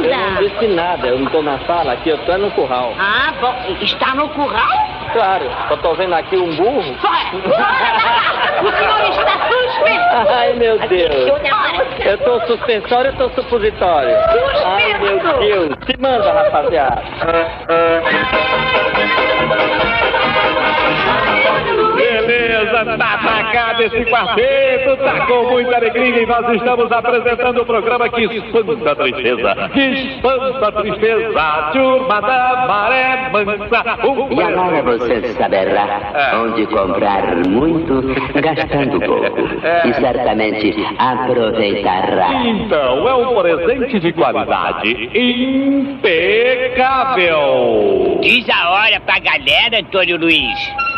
Eu 0.02 0.16
não 0.16 0.34
disse 0.42 0.66
nada, 0.68 1.06
eu 1.08 1.18
não 1.18 1.26
tô 1.30 1.42
na 1.42 1.58
sala 1.60 1.92
aqui, 1.92 2.10
eu 2.10 2.18
tô 2.18 2.36
no 2.38 2.50
curral. 2.52 2.94
Ah, 2.98 3.32
bom, 3.40 3.54
está 3.80 4.14
no 4.14 4.28
curral? 4.30 4.68
Claro, 5.12 5.50
eu 5.70 5.76
tô 5.78 5.94
vendo 5.94 6.14
aqui 6.14 6.36
um 6.36 6.54
burro. 6.54 6.78
O 6.78 8.72
senhor 8.72 9.00
está 9.10 9.48
suspenso. 9.48 10.28
Ai, 10.32 10.52
meu 10.54 10.78
Deus. 10.78 11.40
Eu 12.04 12.18
tô 12.18 12.40
suspensório 12.46 13.10
ou 13.18 13.28
tô 13.30 13.42
supositório? 13.42 14.14
Ai, 14.64 14.94
meu 14.98 15.18
Deus. 15.38 15.74
Se 15.86 15.96
manda, 16.00 16.32
rapaziada. 16.32 17.02
Tá 22.84 23.14
atacado 23.14 23.82
esse 23.82 24.04
quarteto, 24.06 24.96
tá 24.96 25.26
com 25.26 25.50
muita 25.50 25.76
alegria 25.76 26.22
e 26.22 26.26
nós 26.26 26.48
estamos 26.54 26.90
apresentando 26.90 27.60
o 27.60 27.66
programa 27.66 28.08
que 28.08 28.24
espanta 28.24 28.92
a 28.92 28.94
tristeza, 28.96 29.70
que 29.72 29.80
espanta 29.80 30.68
a 30.68 30.72
tristeza, 30.72 31.40
a 31.40 31.70
turma 31.72 32.20
da 32.22 32.64
maré 32.66 33.28
mansa. 33.30 33.84
Um 34.06 34.32
E 34.32 34.42
agora 34.42 34.82
você 34.82 35.20
saberá 35.34 36.32
onde 36.34 36.66
comprar 36.66 37.36
muito 37.46 38.02
gastando 38.40 38.98
pouco. 39.00 39.40
E 39.84 39.94
certamente 39.94 40.74
aproveitará. 40.98 42.44
Então, 42.44 43.08
é 43.08 43.14
um 43.14 43.42
presente 43.42 44.00
de 44.00 44.12
qualidade 44.12 45.10
impecável. 47.20 48.18
Diz 48.22 48.48
a 48.48 48.70
hora 48.70 49.00
pra 49.00 49.18
galera, 49.18 49.80
Antônio 49.80 50.16
Luiz. 50.18 50.89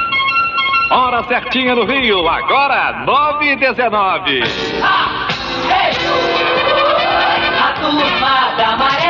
Hora 0.95 1.23
certinha 1.25 1.75
no 1.75 1.87
Rio, 1.87 2.29
agora 2.29 3.03
9 3.07 3.49
e 3.49 3.57
19. 3.57 4.43
A 7.63 7.73
turma 7.81 8.55
da 8.59 8.77
maré 8.77 9.02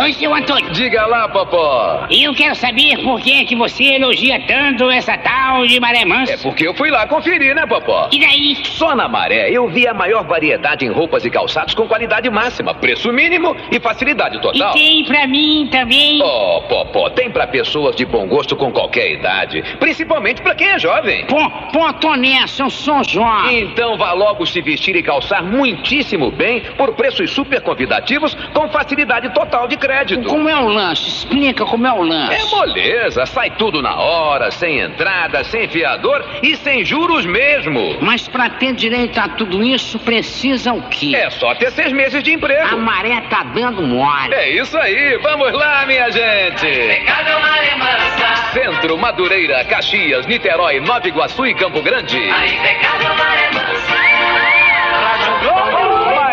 oi, 0.00 0.12
seu 0.12 0.32
Antônio. 0.34 0.70
Diga 0.70 1.06
lá, 1.06 1.28
Popó. 1.28 2.06
Eu 2.10 2.32
quero 2.34 2.54
saber 2.54 2.98
por 3.02 3.20
que, 3.20 3.44
que 3.44 3.56
você 3.56 3.84
elogia 3.94 4.40
tanto 4.46 4.90
essa 4.90 5.16
tal 5.18 5.66
de 5.66 5.80
maré 5.80 6.04
mansa. 6.04 6.34
É 6.34 6.36
porque 6.36 6.66
eu 6.66 6.74
fui 6.74 6.90
lá 6.90 7.06
conferir, 7.06 7.54
né, 7.54 7.66
Popó? 7.66 8.08
E 8.12 8.20
daí? 8.20 8.56
Só 8.64 8.94
na 8.94 9.08
Maré 9.08 9.50
eu 9.50 9.68
vi 9.68 9.86
a 9.88 9.94
maior 9.94 10.24
variedade 10.24 10.84
em 10.84 10.90
roupas 10.90 11.24
e 11.24 11.30
calçados 11.30 11.74
com 11.74 11.88
qualidade 11.88 12.30
máxima, 12.30 12.74
preço 12.74 13.12
mínimo 13.12 13.56
e 13.72 13.80
facilidade 13.80 14.40
total. 14.40 14.70
E 14.70 14.78
tem 14.78 15.04
pra 15.04 15.26
mim 15.26 15.68
também. 15.70 16.20
Oh, 16.22 16.62
Popó, 16.62 17.10
tem 17.10 17.30
pra 17.30 17.46
pessoas 17.46 17.96
de 17.96 18.04
bom 18.04 18.26
gosto 18.28 18.54
com 18.56 18.70
qualquer 18.70 19.10
idade, 19.12 19.62
principalmente 19.80 20.40
pra 20.42 20.54
quem 20.54 20.68
é 20.68 20.78
jovem. 20.78 21.26
Pô, 21.26 21.50
pô, 21.72 21.92
tô 21.94 22.14
nessa, 22.14 22.62
eu 22.62 22.70
sou 22.70 23.02
jovem. 23.04 23.62
Então 23.62 23.96
vá 23.96 24.12
logo 24.12 24.46
se 24.46 24.60
vestir 24.60 24.94
e 24.96 25.02
calçar 25.02 25.42
muitíssimo 25.42 26.30
bem 26.30 26.60
por 26.76 26.94
preços 26.94 27.30
super 27.30 27.60
convidativos 27.60 28.34
com 28.54 28.68
facilidade 28.68 29.32
total 29.34 29.66
de 29.66 29.76
crédito. 29.76 29.87
Como 30.28 30.48
é 30.48 30.56
o 30.56 30.68
lance? 30.68 31.08
Explica 31.08 31.64
como 31.64 31.86
é 31.86 31.92
o 31.92 32.02
lance. 32.02 32.34
É 32.34 32.44
moleza, 32.56 33.26
sai 33.26 33.50
tudo 33.50 33.80
na 33.80 33.96
hora, 33.96 34.50
sem 34.50 34.80
entrada, 34.80 35.42
sem 35.44 35.66
fiador 35.68 36.24
e 36.42 36.56
sem 36.56 36.84
juros 36.84 37.24
mesmo. 37.24 37.96
Mas 38.00 38.28
pra 38.28 38.50
ter 38.50 38.74
direito 38.74 39.18
a 39.18 39.28
tudo 39.28 39.62
isso, 39.62 39.98
precisa 39.98 40.72
o 40.72 40.82
quê? 40.88 41.16
É 41.16 41.30
só 41.30 41.54
ter 41.54 41.70
seis 41.72 41.92
meses 41.92 42.22
de 42.22 42.32
emprego. 42.32 42.74
A 42.74 42.76
maré 42.76 43.20
tá 43.22 43.42
dando 43.42 43.82
mole. 43.82 44.34
É 44.34 44.50
isso 44.50 44.76
aí, 44.78 45.18
vamos 45.22 45.52
lá, 45.52 45.86
minha 45.86 46.10
gente. 46.10 46.66
Centro, 48.52 48.98
Madureira, 48.98 49.64
Caxias, 49.64 50.26
Niterói, 50.26 50.80
Nova 50.80 51.06
Iguaçu 51.06 51.46
e 51.46 51.54
Campo 51.54 51.80
Grande. 51.82 52.18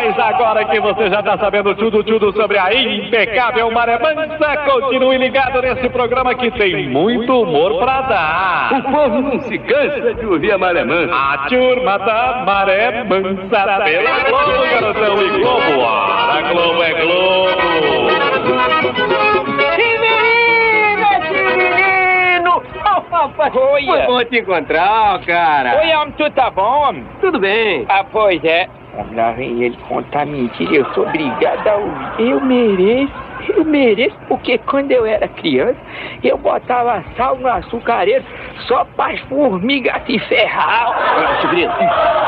Mas 0.06 0.20
agora 0.20 0.64
que 0.66 0.80
você 0.80 1.10
já 1.10 1.24
tá 1.24 1.36
sabendo 1.40 1.74
tudo, 1.74 2.04
tudo 2.04 2.32
sobre 2.34 2.60
a 2.60 2.72
impecável 2.72 3.72
Maré 3.72 3.98
Mansa, 3.98 4.58
continue 4.70 5.18
ligado 5.18 5.60
nesse 5.64 5.90
programa 5.90 6.36
que 6.36 6.52
tem 6.52 6.90
muito 6.90 7.42
humor 7.42 7.80
pra 7.80 8.02
dar. 8.02 8.70
O 8.74 8.84
povo 8.84 9.22
não 9.24 9.40
se 9.40 9.58
cansa 9.58 10.14
de 10.14 10.26
ouvir 10.28 10.52
a 10.52 10.60
Maré 10.60 10.84
Mansa. 10.84 11.12
A 11.12 11.38
turma 11.50 11.98
da 11.98 12.44
Maré 12.46 13.04
Mansa 13.04 13.82
pela 13.84 14.20
Globo, 14.30 14.64
garotão, 14.70 15.24
e 15.24 15.30
Globo. 15.40 15.86
A 15.88 16.42
Globo 16.52 16.84
é 16.84 16.94
Globo. 17.02 17.62
Menino! 19.58 20.06
Oi, 23.74 23.86
Foi 23.86 24.06
bom 24.06 24.24
te 24.26 24.38
encontrar, 24.40 25.20
cara. 25.26 25.80
Oi, 25.82 25.96
homem, 25.96 26.14
tu 26.16 26.30
tá 26.30 26.52
bom, 26.52 26.90
homem? 26.90 27.04
Tudo 27.20 27.40
bem. 27.40 27.86
Ah, 27.90 28.04
pois 28.04 28.44
é. 28.44 28.70
Lá 29.14 29.32
vem 29.32 29.64
ele 29.64 29.78
contar 29.90 30.26
mentira, 30.26 30.74
eu 30.74 30.86
sou 30.94 31.06
obrigado 31.06 31.68
a 31.68 31.76
ouvir. 31.76 32.30
Eu 32.30 32.42
mereço, 32.42 33.14
eu 33.50 33.66
mereço, 33.66 34.16
porque 34.28 34.58
quando 34.60 34.92
eu 34.92 35.06
era 35.06 35.28
criança, 35.28 35.78
eu 36.24 36.38
botava 36.38 37.04
sal 37.18 37.36
no 37.38 37.48
açucareiro 37.48 38.24
só 38.68 38.86
para 38.96 39.14
as 39.14 39.20
formigas 39.22 40.02
se 40.06 40.18
ferrar. 40.20 41.42
Sobrinho, 41.42 41.72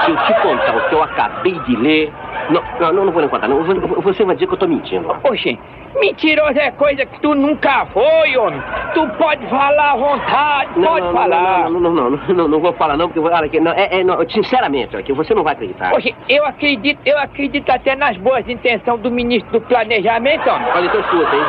se 0.03 0.11
eu 0.11 0.17
te 0.17 0.33
contar 0.41 0.75
o 0.75 0.89
que 0.89 0.95
eu 0.95 1.03
acabei 1.03 1.53
de 1.59 1.75
ler... 1.77 2.13
Não, 2.49 2.63
não, 2.79 3.05
não, 3.05 3.11
vou 3.11 3.21
nem 3.21 3.29
contar, 3.29 3.47
não. 3.47 3.63
Você 4.01 4.23
vai 4.23 4.35
dizer 4.35 4.47
que 4.47 4.53
eu 4.53 4.57
tô 4.57 4.67
mentindo. 4.67 5.07
Oxe, 5.23 5.57
mentiroso 5.99 6.59
é 6.59 6.71
coisa 6.71 7.05
que 7.05 7.19
tu 7.21 7.33
nunca 7.35 7.85
foi, 7.87 8.37
homem. 8.37 8.61
Tu 8.93 9.07
pode 9.17 9.45
falar 9.47 9.91
à 9.91 9.95
vontade, 9.95 10.79
Não, 10.79 10.87
pode 10.87 11.05
não, 11.05 11.13
falar. 11.13 11.69
Não, 11.69 11.79
não, 11.79 11.91
não, 11.93 12.09
não, 12.11 12.35
não, 12.35 12.47
não 12.47 12.59
vou 12.59 12.73
falar 12.73 12.97
não, 12.97 13.09
porque 13.09 13.19
olha 13.19 13.45
aqui, 13.45 13.59
não, 13.59 13.71
é, 13.71 13.99
é, 13.99 14.03
não, 14.03 14.17
sinceramente, 14.29 14.95
aqui, 14.95 15.13
você 15.13 15.33
não 15.33 15.43
vai 15.43 15.53
acreditar. 15.53 15.93
Oxe, 15.93 16.15
eu 16.29 16.45
acredito, 16.45 16.99
eu 17.05 17.17
acredito 17.17 17.69
até 17.69 17.95
nas 17.95 18.17
boas 18.17 18.47
intenções 18.47 18.99
do 19.01 19.11
ministro 19.11 19.59
do 19.59 19.61
planejamento, 19.61 20.49
homem. 20.49 20.67
Olha, 20.73 20.85
então 20.85 21.01
escuta, 21.01 21.35
hein? 21.35 21.43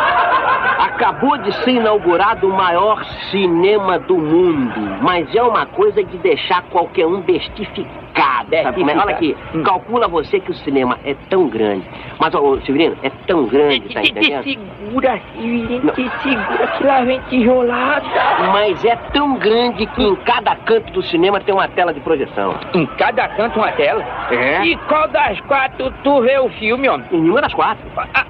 Acabou 0.78 1.36
de 1.38 1.52
ser 1.64 1.72
inaugurado 1.72 2.48
o 2.48 2.52
maior 2.52 3.04
cinema 3.30 3.98
do 3.98 4.16
mundo, 4.16 4.80
mas 5.00 5.32
é 5.34 5.42
uma 5.42 5.66
coisa 5.66 6.02
de 6.02 6.16
deixar 6.18 6.62
qualquer 6.70 7.06
um 7.06 7.20
bestificado. 7.20 8.08
Como 8.74 8.90
é? 8.90 8.96
Olha 8.96 9.14
aqui, 9.14 9.36
calcula 9.64 10.08
você 10.08 10.40
que 10.40 10.50
o 10.50 10.54
cinema 10.54 10.98
é 11.04 11.14
tão 11.28 11.48
grande, 11.48 11.84
mas, 12.18 12.34
ô, 12.34 12.60
Severino, 12.62 12.96
é 13.02 13.10
tão 13.26 13.46
grande, 13.46 13.94
tá 13.94 14.00
Te, 14.00 14.12
entendendo? 14.40 14.70
segura, 14.78 15.20
Severino, 15.34 15.92
te 15.92 16.10
segura 16.22 16.66
que 16.76 16.84
lá 16.84 17.00
vem 17.02 17.20
tijolada. 17.28 18.06
Mas 18.52 18.84
é 18.84 18.96
tão 19.12 19.34
grande 19.38 19.86
que 19.86 20.02
em 20.02 20.14
cada 20.16 20.56
canto 20.56 20.92
do 20.92 21.02
cinema 21.02 21.40
tem 21.40 21.54
uma 21.54 21.68
tela 21.68 21.92
de 21.92 22.00
projeção. 22.00 22.54
Em 22.74 22.86
cada 22.86 23.28
canto 23.28 23.58
uma 23.58 23.72
tela? 23.72 24.04
É? 24.30 24.64
E 24.64 24.76
qual 24.88 25.08
das 25.08 25.40
quatro 25.42 25.92
tu 26.02 26.20
vê 26.22 26.38
o 26.38 26.48
filme, 26.50 26.88
homem? 26.88 27.06
Em 27.12 27.20
nenhuma 27.20 27.40
das 27.40 27.54
quatro. 27.54 27.84
Ah, 28.14 28.24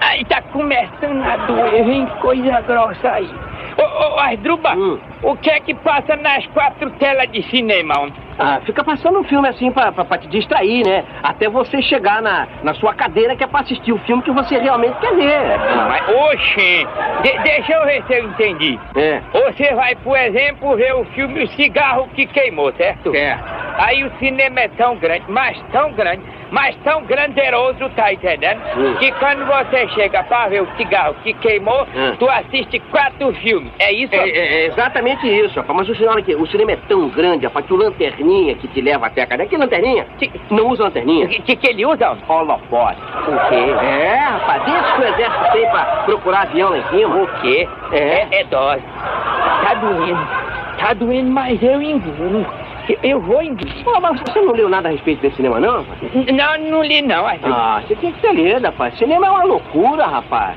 aí 0.00 0.24
tá 0.24 0.42
começando 0.52 1.22
a 1.22 1.36
doer, 1.46 1.84
vem 1.84 2.06
coisa 2.20 2.60
grossa 2.62 3.08
aí. 3.10 3.30
Ô, 3.76 3.82
ô, 4.14 4.20
Asdruba, 4.20 4.74
Hum. 4.76 4.98
o 5.22 5.36
que 5.36 5.50
é 5.50 5.58
que 5.60 5.74
passa 5.74 6.14
nas 6.16 6.46
quatro 6.48 6.90
telas 6.92 7.28
de 7.32 7.42
cinema, 7.44 7.98
homem? 7.98 8.14
Ah, 8.38 8.60
fica 8.64 8.82
passando 8.82 9.18
um 9.20 9.24
filme 9.24 9.48
assim 9.48 9.70
pra, 9.70 9.92
pra, 9.92 10.04
pra 10.04 10.18
te 10.18 10.26
distrair, 10.28 10.84
né? 10.86 11.04
Até 11.22 11.48
você 11.48 11.80
chegar 11.82 12.20
na, 12.20 12.46
na 12.62 12.74
sua 12.74 12.92
cadeira 12.94 13.36
que 13.36 13.44
é 13.44 13.46
pra 13.46 13.60
assistir 13.60 13.92
o 13.92 13.98
filme 13.98 14.22
que 14.22 14.30
você 14.32 14.58
realmente 14.58 14.96
quer 14.98 15.14
ver. 15.14 15.58
Mas, 15.88 16.02
oxe, 16.14 16.86
de- 17.22 17.38
deixa 17.42 17.72
eu 17.72 17.84
ver 17.84 18.02
se 18.06 18.12
eu 18.14 18.24
entendi. 18.24 18.78
É. 18.96 19.20
Você 19.32 19.72
vai, 19.74 19.94
por 19.96 20.16
exemplo, 20.18 20.76
ver 20.76 20.94
o 20.94 21.04
filme 21.06 21.44
O 21.44 21.48
Cigarro 21.48 22.08
que 22.14 22.26
Queimou, 22.26 22.72
certo? 22.72 23.14
É. 23.14 23.38
Aí 23.78 24.04
o 24.04 24.10
cinema 24.18 24.60
é 24.60 24.68
tão 24.68 24.96
grande, 24.96 25.24
mas 25.28 25.60
tão 25.72 25.92
grande, 25.92 26.22
mas 26.54 26.76
tão 26.84 27.02
granderoso, 27.02 27.90
tá 27.96 28.12
entendendo? 28.12 28.60
Hum. 28.76 28.94
Que 29.00 29.10
quando 29.12 29.44
você 29.44 29.88
chega 29.88 30.22
pra 30.22 30.46
ver 30.48 30.62
o 30.62 30.68
cigarro 30.76 31.14
que 31.24 31.32
queimou, 31.34 31.82
Hum. 31.94 32.14
tu 32.18 32.28
assiste 32.30 32.78
quatro 32.92 33.32
filmes. 33.34 33.72
É 33.80 33.92
isso? 33.92 34.14
É, 34.14 34.28
é- 34.28 34.62
é 34.62 34.66
exatamente 34.66 35.26
isso, 35.26 35.58
rapaz. 35.58 35.76
Mas 35.78 35.88
o 35.88 35.94
senhor, 35.96 36.16
aqui, 36.16 36.34
o 36.34 36.46
cinema 36.46 36.72
é 36.72 36.76
tão 36.88 37.08
grande, 37.08 37.44
rapaz, 37.46 37.66
que 37.66 37.74
o 37.74 37.76
lanterninha 37.76 38.54
que 38.54 38.68
te 38.68 38.80
leva 38.80 39.06
até 39.08 39.22
a 39.22 39.26
cadeira. 39.26 39.50
Que 39.50 39.56
lanterninha? 39.56 40.06
Não 40.50 40.68
usa 40.68 40.84
lanterninha. 40.84 41.26
Que, 41.26 41.42
que, 41.42 41.56
que 41.56 41.66
ele 41.68 41.84
usa? 41.84 42.16
Holofote. 42.28 43.00
O 43.00 43.48
quê? 43.48 43.84
É, 43.84 44.14
rapaz, 44.16 44.62
desde 44.64 44.92
que 44.92 45.00
o 45.00 45.04
exército 45.08 45.52
tem 45.52 45.68
pra 45.70 45.84
procurar 46.06 46.42
avião 46.42 46.70
lá 46.70 46.78
em 46.78 46.84
cima. 46.84 47.16
O 47.16 47.26
quê? 47.40 47.68
É. 47.92 48.26
É, 48.30 48.44
dose. 48.44 48.82
Tá 49.64 49.74
doendo. 49.74 50.28
Tá 50.78 50.92
doendo, 50.94 51.30
mas 51.30 51.62
eu 51.62 51.82
engulo. 51.82 52.46
Eu, 53.02 53.20
vou 53.20 53.42
engolir. 53.42 53.84
Pô, 53.84 53.98
mas 54.00 54.20
você 54.20 54.40
não 54.40 54.52
leu 54.52 54.68
nada 54.68 54.88
a 54.88 54.92
respeito 54.92 55.20
desse 55.22 55.36
cinema, 55.36 55.58
não? 55.58 55.84
Não, 56.32 56.70
não 56.70 56.82
li 56.82 57.00
não, 57.00 57.26
Arthur. 57.26 57.52
Ah, 57.52 57.82
você 57.86 57.94
tem 57.96 58.12
que 58.12 58.20
ter 58.20 58.34
lido, 58.34 58.64
rapaz. 58.64 58.96
Cinema 58.98 59.26
é 59.26 59.30
uma 59.30 59.44
loucura, 59.44 60.06
rapaz. 60.06 60.56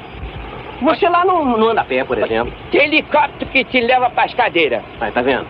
Você 0.82 1.08
lá 1.10 1.26
não, 1.26 1.44
não 1.44 1.70
anda 1.70 1.82
a 1.82 1.86
pé, 1.86 2.04
por 2.04 2.18
exemplo. 2.18 2.54
Tem 2.72 2.84
helicóptero 2.84 3.50
que 3.52 3.64
te 3.64 3.82
leva 3.82 4.10
pras 4.10 4.34
cadeiras. 4.34 4.84
Aí, 5.00 5.12
tá 5.12 5.22
vendo? 5.22 5.46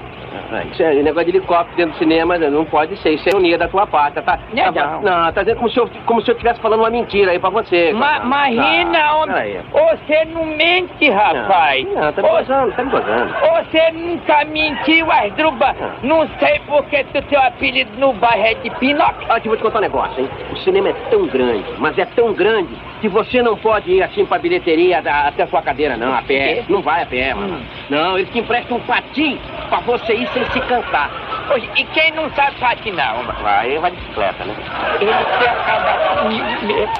Ah, 0.51 0.63
Isso 0.71 0.81
é 0.83 0.93
negócio 0.95 1.31
de 1.31 1.37
helicóptero 1.37 1.75
dentro 1.77 1.93
do 1.93 1.97
cinema, 1.97 2.37
não 2.37 2.65
pode 2.65 2.95
ser. 2.97 3.11
Isso 3.11 3.27
é 3.27 3.31
ironia 3.31 3.57
da 3.57 3.67
tua 3.67 3.85
parte, 3.87 4.21
tá? 4.21 4.39
Não, 4.53 4.73
tá, 4.73 4.99
não. 5.01 5.31
tá 5.33 5.41
dizendo 5.43 5.57
como 5.57 5.69
se 5.69 5.79
eu 5.79 5.89
como 6.05 6.21
se 6.21 6.29
eu 6.29 6.33
estivesse 6.33 6.59
falando 6.61 6.79
uma 6.81 6.89
mentira 6.89 7.31
aí 7.31 7.39
pra 7.39 7.49
você. 7.49 7.93
Ma 7.93 8.13
cara. 8.19 8.25
Imagina, 8.25 8.99
Ah, 8.99 9.15
homem. 9.17 9.57
Você 9.71 10.25
não 10.25 10.45
mente, 10.45 11.09
rapaz. 11.09 11.85
Não, 11.85 12.01
não, 12.01 12.13
tá 12.13 12.21
me 12.21 12.29
gozando, 12.29 12.71
tá 12.73 12.83
me 12.83 12.91
gozando. 12.91 13.33
Você 13.39 13.91
nunca 13.91 14.45
mentiu, 14.45 15.11
Asdruba. 15.11 15.75
Não 16.03 16.27
sei 16.39 16.59
porque 16.67 17.03
tu 17.05 17.21
teu 17.23 17.41
apelido 17.41 17.91
no 17.97 18.13
bairro 18.13 18.45
é 18.45 18.53
de 18.55 18.69
Pinóquio. 18.71 19.27
Olha, 19.29 19.39
eu 19.39 19.43
vou 19.49 19.57
te 19.57 19.63
contar 19.63 19.79
um 19.79 19.81
negócio, 19.81 20.21
hein? 20.21 20.29
O 20.51 20.55
cinema 20.57 20.89
é 20.89 20.93
tão 21.09 21.25
grande, 21.27 21.65
mas 21.79 21.97
é 21.97 22.05
tão 22.05 22.33
grande 22.33 22.69
que 23.01 23.07
você 23.09 23.41
não 23.41 23.55
pode 23.57 23.91
ir 23.91 24.03
assim 24.03 24.25
pra 24.25 24.39
bilheteria 24.39 25.01
da- 25.01 25.27
até 25.27 25.43
a 25.43 25.47
sua 25.47 25.61
cadeira, 25.61 25.95
não, 25.97 26.13
a 26.13 26.21
pé. 26.21 26.63
Não 26.69 26.81
vai 26.81 27.03
a 27.03 27.05
pé, 27.05 27.33
mano. 27.33 27.59
Não, 27.89 28.17
eles 28.17 28.29
te 28.31 28.39
emprestam 28.39 28.77
um 28.77 28.79
patins 28.81 29.39
pra 29.69 29.79
você 29.81 30.13
ir 30.15 30.26
sem 30.33 30.45
se 30.51 30.59
cansar. 30.61 31.09
Oxe, 31.49 31.69
e 31.75 31.83
quem 31.85 32.11
não 32.11 32.29
sabe 32.31 32.57
patinar, 32.59 33.19
homem? 33.19 33.31
Vai, 33.41 33.77
vai 33.79 33.91
de 33.91 33.97
bicicleta, 33.97 34.43
né? 34.45 34.55
Ele 34.99 35.11
quer 35.11 35.49
acabar 35.49 36.17
comigo 36.17 36.65
mesmo. 36.65 36.93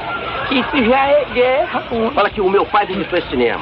Isso 0.52 0.86
já 0.90 1.08
é 1.08 1.26
guerra. 1.34 1.84
Fala 2.14 2.30
que 2.30 2.42
o 2.42 2.50
meu 2.50 2.66
pai 2.66 2.86
visitou 2.86 3.20
esse 3.20 3.30
cinema. 3.30 3.62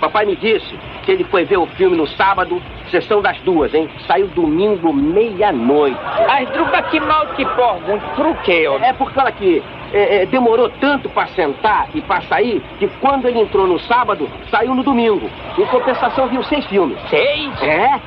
Papai 0.00 0.26
me 0.26 0.34
disse 0.36 0.76
que 1.04 1.12
ele 1.12 1.24
foi 1.24 1.44
ver 1.44 1.56
o 1.56 1.66
filme 1.66 1.96
no 1.96 2.06
sábado, 2.08 2.60
sessão 2.90 3.22
das 3.22 3.38
duas, 3.40 3.72
hein? 3.72 3.88
Saiu 4.06 4.26
domingo, 4.28 4.92
meia-noite. 4.92 5.96
Asdruba, 6.28 6.82
que 6.82 6.98
mal 7.00 7.26
te 7.28 7.44
pergunto, 7.44 8.04
por 8.16 8.36
quê, 8.42 8.66
homem? 8.66 8.90
É 8.90 8.92
porque, 8.92 9.18
olha 9.18 9.28
aqui, 9.28 9.62
é, 9.92 10.22
é, 10.22 10.26
demorou 10.26 10.68
tanto 10.80 11.08
pra 11.08 11.26
sentar 11.28 11.88
e 11.94 12.00
pra 12.00 12.20
sair, 12.22 12.62
que 12.78 12.86
quando 13.00 13.26
ele 13.26 13.40
entrou 13.40 13.66
no 13.66 13.78
sábado, 13.80 14.28
saiu 14.50 14.74
no 14.74 14.82
domingo. 14.82 15.30
Em 15.58 15.66
compensação, 15.66 16.28
viu 16.28 16.42
seis 16.44 16.64
filmes. 16.66 16.98
Seis? 17.08 17.62
É? 17.62 18.00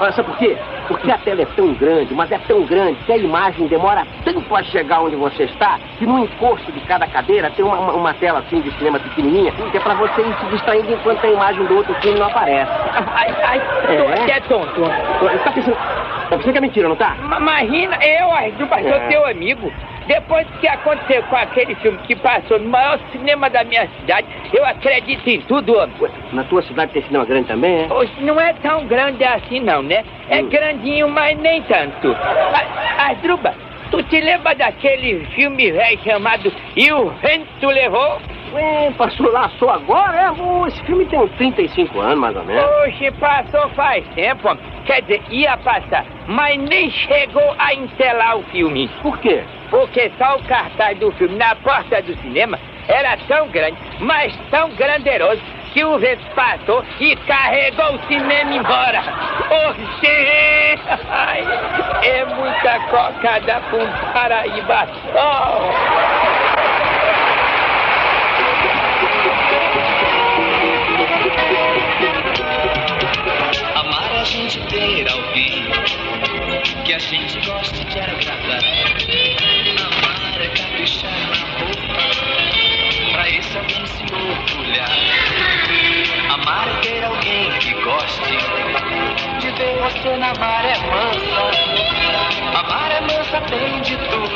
Olha, 0.00 0.12
sabe 0.12 0.28
por 0.28 0.38
quê? 0.38 0.56
Porque 0.88 1.10
a 1.10 1.16
tela 1.16 1.40
é 1.40 1.46
tão 1.56 1.72
grande, 1.72 2.12
mas 2.14 2.30
é 2.30 2.38
tão 2.46 2.62
grande 2.64 2.98
que 3.06 3.12
a 3.12 3.16
imagem 3.16 3.66
demora 3.66 4.06
tanto 4.24 4.54
a 4.54 4.62
chegar 4.64 5.00
onde 5.00 5.16
você 5.16 5.44
está, 5.44 5.78
que 5.98 6.04
no 6.04 6.18
encosto 6.18 6.70
de 6.70 6.80
cada 6.80 7.06
cadeira 7.06 7.50
tem 7.50 7.64
uma, 7.64 7.78
uma, 7.92 8.12
tela 8.14 8.40
assim 8.40 8.60
de 8.60 8.70
cinema 8.72 8.98
pequenininha, 8.98 9.52
que 9.70 9.76
é 9.76 9.80
pra 9.80 9.94
você 9.94 10.20
ir 10.20 10.36
se 10.38 10.46
distraindo 10.46 10.92
enquanto 10.92 11.24
a 11.24 11.30
imagem 11.30 11.64
do 11.64 11.76
outro 11.76 11.94
filme 12.02 12.18
não 12.18 12.26
aparece. 12.26 12.70
Ai, 13.14 13.34
ai, 13.42 13.62
É. 14.28 14.30
é 14.32 14.40
tonto. 14.40 14.82
Tá 15.44 15.50
pensando, 15.52 15.74
tá 15.76 16.36
pensando 16.36 16.52
que 16.52 16.58
é 16.58 16.60
mentira, 16.60 16.88
não 16.88 16.96
tá? 16.96 17.14
Ma- 17.22 17.38
Imagina, 17.38 17.96
eu, 18.04 18.28
sou 18.68 18.76
É. 18.76 19.08
teu 19.08 19.26
amigo. 19.26 19.72
Depois 20.06 20.46
que 20.60 20.68
aconteceu 20.68 21.13
com 21.22 21.36
aquele 21.36 21.74
filme 21.76 21.98
que 22.06 22.16
passou 22.16 22.58
no 22.58 22.68
maior 22.68 22.98
cinema 23.12 23.48
da 23.50 23.64
minha 23.64 23.88
cidade, 24.00 24.26
eu 24.52 24.64
acredito 24.66 25.26
em 25.28 25.40
tudo, 25.42 25.76
homem. 25.76 25.94
Na 26.32 26.44
tua 26.44 26.62
cidade 26.62 26.92
tem 26.92 27.02
cinema 27.02 27.24
grande 27.24 27.48
também, 27.48 27.84
é? 27.84 27.92
Hoje 27.92 28.12
não 28.20 28.40
é 28.40 28.52
tão 28.54 28.86
grande 28.86 29.22
assim, 29.24 29.60
não, 29.60 29.82
né? 29.82 30.04
É 30.28 30.42
Hum. 30.42 30.48
grandinho, 30.48 31.08
mas 31.08 31.38
nem 31.38 31.62
tanto. 31.62 32.16
Asdruba, 32.98 33.54
tu 33.90 34.02
te 34.04 34.20
lembra 34.20 34.54
daquele 34.54 35.24
filme 35.34 35.72
velho 35.72 35.98
chamado 36.02 36.52
E 36.76 36.92
o 36.92 37.10
Vento 37.10 37.66
Levou? 37.66 38.20
Ué, 38.52 38.92
passou 38.96 39.32
lá 39.32 39.50
só 39.58 39.70
agora? 39.70 40.16
É, 40.16 40.68
esse 40.68 40.80
filme 40.84 41.04
tem 41.06 41.18
uns 41.18 41.30
35 41.32 42.00
anos, 42.00 42.18
mais 42.18 42.36
ou 42.36 42.44
menos. 42.44 42.64
Oxe, 42.86 43.10
passou 43.12 43.68
faz 43.70 44.06
tempo. 44.14 44.56
Quer 44.86 45.02
dizer, 45.02 45.22
ia 45.30 45.56
passar, 45.56 46.06
mas 46.28 46.56
nem 46.58 46.88
chegou 46.90 47.54
a 47.58 47.74
entelar 47.74 48.38
o 48.38 48.42
filme. 48.44 48.88
Por 49.02 49.18
quê? 49.18 49.42
Porque 49.70 50.10
só 50.18 50.36
o 50.36 50.44
cartaz 50.44 50.96
do 50.98 51.10
filme 51.12 51.36
na 51.36 51.56
porta 51.56 52.00
do 52.02 52.14
cinema 52.18 52.58
era 52.86 53.16
tão 53.26 53.48
grande, 53.48 53.76
mas 53.98 54.36
tão 54.50 54.70
granderoso, 54.70 55.42
que 55.74 55.84
o 55.84 55.98
vento 55.98 56.24
passou 56.36 56.84
e 57.00 57.16
carregou 57.16 57.96
o 57.96 58.06
cinema 58.06 58.54
embora. 58.54 59.02
Oxê! 59.68 60.78
É 62.02 62.24
muita 62.24 62.78
cocada 62.88 63.60
pra 63.60 63.78
um 63.78 64.12
Paraíba 64.12 64.88
só. 65.12 65.60
Amar 73.74 74.12
a 74.20 74.24
gente 74.24 74.60
ter 74.68 75.10
alguém 75.10 75.64
que 76.84 76.94
a 76.94 76.98
gente 77.00 77.50
goste 77.50 77.84
de 77.84 77.98
agradar. 77.98 79.43
Esse 83.28 83.56
alguém 83.56 83.86
se 83.86 84.02
orgulhar. 84.02 84.90
Amar 86.30 86.68
é 86.68 86.80
ter 86.80 87.04
alguém 87.04 87.50
que 87.58 87.74
goste 87.82 88.36
de 89.40 89.50
ver 89.52 89.76
você 89.82 90.16
na 90.16 90.32
maré 90.38 90.74
mansa. 90.78 91.50
A 92.54 92.62
maré 92.62 93.00
mansa 93.00 93.40
tem 93.48 93.80
de 93.80 93.96
tudo 93.96 94.34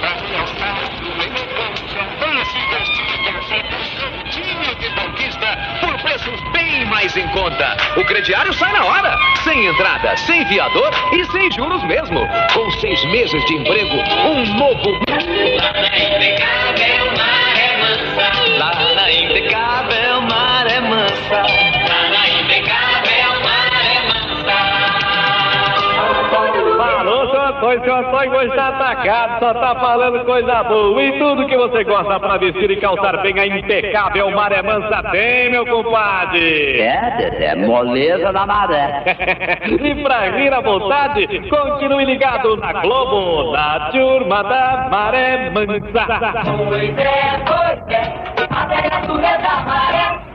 pra 0.00 0.16
realçar 0.28 0.78
sua 0.98 1.24
elegância. 1.24 2.00
Venha 2.20 2.44
se 2.44 2.58
vestir 2.58 3.10
ser 3.50 3.64
Tinha 4.30 4.74
de 4.76 4.88
conquista 4.94 5.58
por 5.80 5.98
preços 6.02 6.40
bem 6.52 6.84
mais 6.86 7.16
em 7.16 7.26
conta. 7.28 7.76
O 7.96 8.04
crediário 8.04 8.52
sai 8.54 8.72
na 8.72 8.84
hora, 8.84 9.16
sem 9.42 9.66
entrada, 9.66 10.16
sem 10.16 10.46
fiador 10.46 10.90
e 11.12 11.24
sem 11.26 11.50
juros 11.52 11.82
mesmo. 11.84 12.20
Com 12.54 12.70
seis 12.80 13.04
meses 13.06 13.44
de 13.46 13.54
emprego, 13.54 13.96
um 13.96 14.44
novo. 14.56 15.00
Seu 27.70 27.76
Antônio, 27.78 27.84
seu 27.84 27.96
Antônio 27.96 28.32
hoje 28.36 28.56
tá 28.56 28.68
atacado, 28.68 29.38
só 29.38 29.54
tá 29.54 29.74
falando 29.76 30.24
coisa 30.24 30.64
boa. 30.64 31.02
E 31.02 31.18
tudo 31.20 31.46
que 31.46 31.56
você 31.56 31.84
gosta 31.84 32.18
pra 32.18 32.36
vestir 32.36 32.68
e 32.68 32.76
calçar 32.80 33.22
bem 33.22 33.38
a 33.38 33.46
impecável 33.46 34.30
Maré 34.32 34.60
Mansa 34.60 35.02
tem, 35.12 35.50
meu 35.50 35.64
compadre. 35.64 36.80
É, 36.80 37.44
é 37.44 37.54
moleza 37.54 38.32
da 38.32 38.44
maré. 38.44 39.04
e 39.70 40.02
pra 40.02 40.30
rir 40.30 40.52
à 40.52 40.60
vontade, 40.60 41.28
continue 41.48 42.04
ligado 42.06 42.56
na 42.56 42.72
Globo, 42.72 43.52
na 43.52 43.90
turma 43.90 44.42
da 44.42 44.88
Maré 44.90 45.50
Mansa. 45.50 46.06
Pois 46.68 46.98
é, 46.98 47.38
pois 47.46 47.88
é, 47.88 48.96
a 48.96 49.00
turma 49.06 49.38
da 49.38 49.60
maré. 49.64 50.29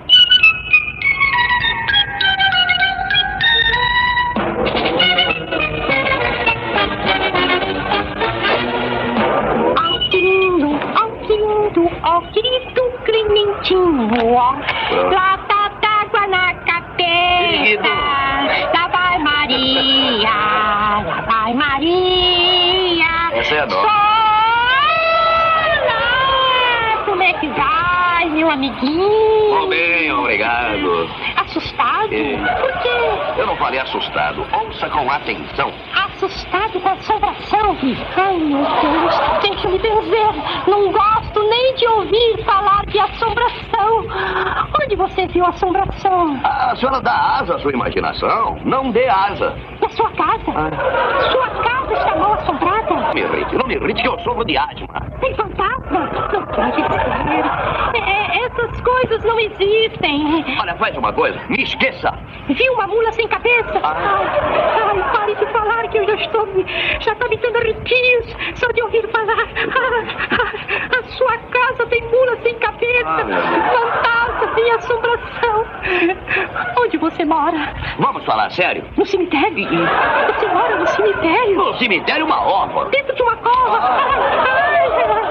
Querido, 11.25 11.89
ó 12.03 12.21
querido, 12.31 12.81
Clementinho, 13.05 14.09
ó. 14.35 14.55
Lata 15.11 15.69
d'água 15.81 16.27
na 16.27 16.53
cabeça. 16.53 17.95
Lá 18.73 18.88
vai 18.91 19.19
Maria, 19.19 20.29
lá 20.29 21.21
vai 21.27 21.53
Maria. 21.53 23.31
Essa 23.33 23.55
é 23.55 23.59
a. 23.59 23.65
Olá, 25.85 27.03
como 27.05 27.21
é 27.23 27.33
que 27.33 27.47
vai, 27.47 28.29
meu 28.29 28.49
amiguinho? 28.49 29.49
Vou 29.49 29.67
bem, 29.67 30.11
obrigado. 30.11 31.09
Assustado? 31.56 32.13
É. 32.13 32.36
Por 32.60 32.82
quê? 32.82 33.39
Eu 33.39 33.48
não 33.48 33.56
falei 33.56 33.80
assustado. 33.80 34.46
Ouça 34.52 34.89
com 34.89 35.10
atenção. 35.10 35.72
Assustado 35.96 36.82
com 36.82 36.89
a 36.89 36.91
assombração? 36.91 37.78
Ai, 38.18 38.38
meu 38.38 38.58
Deus, 38.58 39.15
deixa-me 39.41 39.80
benzer. 39.80 40.34
Não 40.68 40.91
gosto 40.91 41.50
nem 41.50 41.76
de 41.76 41.88
ouvir 41.88 42.44
falar 42.44 42.86
de 42.88 43.00
assombração. 43.00 44.06
Onde 44.84 44.98
você 44.98 45.28
viu 45.28 45.46
assombração? 45.46 46.38
A 46.44 46.76
senhora 46.76 47.00
dá 47.00 47.38
asa 47.39 47.56
à 47.56 47.60
sua 47.60 47.72
imaginação? 47.72 48.60
Não 48.65 48.91
dê 48.91 49.08
asa. 49.08 49.56
Na 49.82 49.89
sua 49.89 50.12
casa? 50.12 50.52
Sua 51.32 51.50
casa 51.63 51.94
está 51.94 52.15
mal 52.18 52.34
assombrada? 52.34 52.96
Não 52.96 53.13
me 53.13 53.22
irrite, 53.22 53.56
não 53.56 53.65
me 53.65 53.76
irrite 53.76 54.02
que 54.02 54.10
eu 54.10 54.20
sofro 54.20 54.44
de 54.44 54.58
asma. 54.58 54.88
Tem 55.22 55.34
fantasma? 55.36 56.10
Não 56.34 56.46
pode 56.48 56.76
ser. 56.76 58.02
É, 58.02 58.46
essas 58.65 58.82
coisas 58.82 59.23
não 59.23 59.39
existem. 59.39 60.45
Olha, 60.60 60.75
faz 60.75 60.97
uma 60.97 61.13
coisa, 61.13 61.39
me 61.49 61.62
esqueça. 61.63 62.13
Viu 62.49 62.73
uma 62.73 62.88
mula 62.88 63.12
sem 63.13 63.28
cabeça? 63.28 63.80
Ai, 63.84 64.28
ai, 64.84 65.12
pare 65.13 65.36
de 65.36 65.45
falar 65.47 65.88
que 65.89 65.97
eu 65.97 66.06
já 66.06 66.15
estou. 66.15 66.47
Já 66.99 67.13
está 67.13 67.28
me 67.28 67.38
dando 67.38 67.58
arrepios 67.58 68.36
só 68.56 68.67
de 68.71 68.82
ouvir 68.84 69.08
falar. 69.10 69.25
Ah, 69.36 70.32
ah, 70.32 70.99
a 70.99 71.04
sua 71.10 71.38
casa 71.38 71.86
tem 71.88 72.01
mula 72.04 72.38
sem 72.43 72.56
cabeça, 72.60 73.06
Ah, 73.06 73.71
fantasma 73.71 74.60
e 74.60 74.69
assombração. 74.71 75.65
Onde 76.82 76.97
você 76.97 77.25
mora? 77.25 77.73
Vamos 77.99 78.23
falar 78.25 78.49
sério? 78.51 78.84
No 78.97 79.06
cemitério? 79.06 79.67
Você 80.28 80.47
mora 80.47 80.75
no 80.78 80.88
cemitério? 80.88 81.56
No 81.56 81.73
cemitério, 81.78 82.25
uma 82.25 82.41
ova. 82.41 82.86
Dentro 82.89 83.15
de 83.15 83.21
uma 83.23 83.36
cova? 83.38 83.78
Ai, 83.80 84.91
ai, 84.91 85.04
ai, 85.04 85.24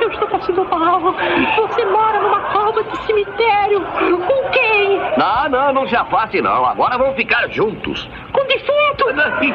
eu 0.00 0.10
estou 0.10 0.28
passando 0.28 0.64
mal. 0.64 1.00
Você 1.00 1.84
mora 1.86 2.20
numa 2.20 2.40
cova 2.52 2.68
cova 2.68 2.82
de 2.84 3.06
cemitério. 3.06 3.80
Com 3.80 4.50
quem? 4.50 5.00
Não, 5.16 5.48
não, 5.48 5.72
não 5.72 5.88
se 5.88 5.96
afaste 5.96 6.40
não. 6.40 6.64
Agora 6.64 6.98
vão 6.98 7.14
ficar 7.14 7.48
juntos. 7.50 8.08
Com 8.32 8.44
defunto? 8.46 9.08
Ai, 9.08 9.54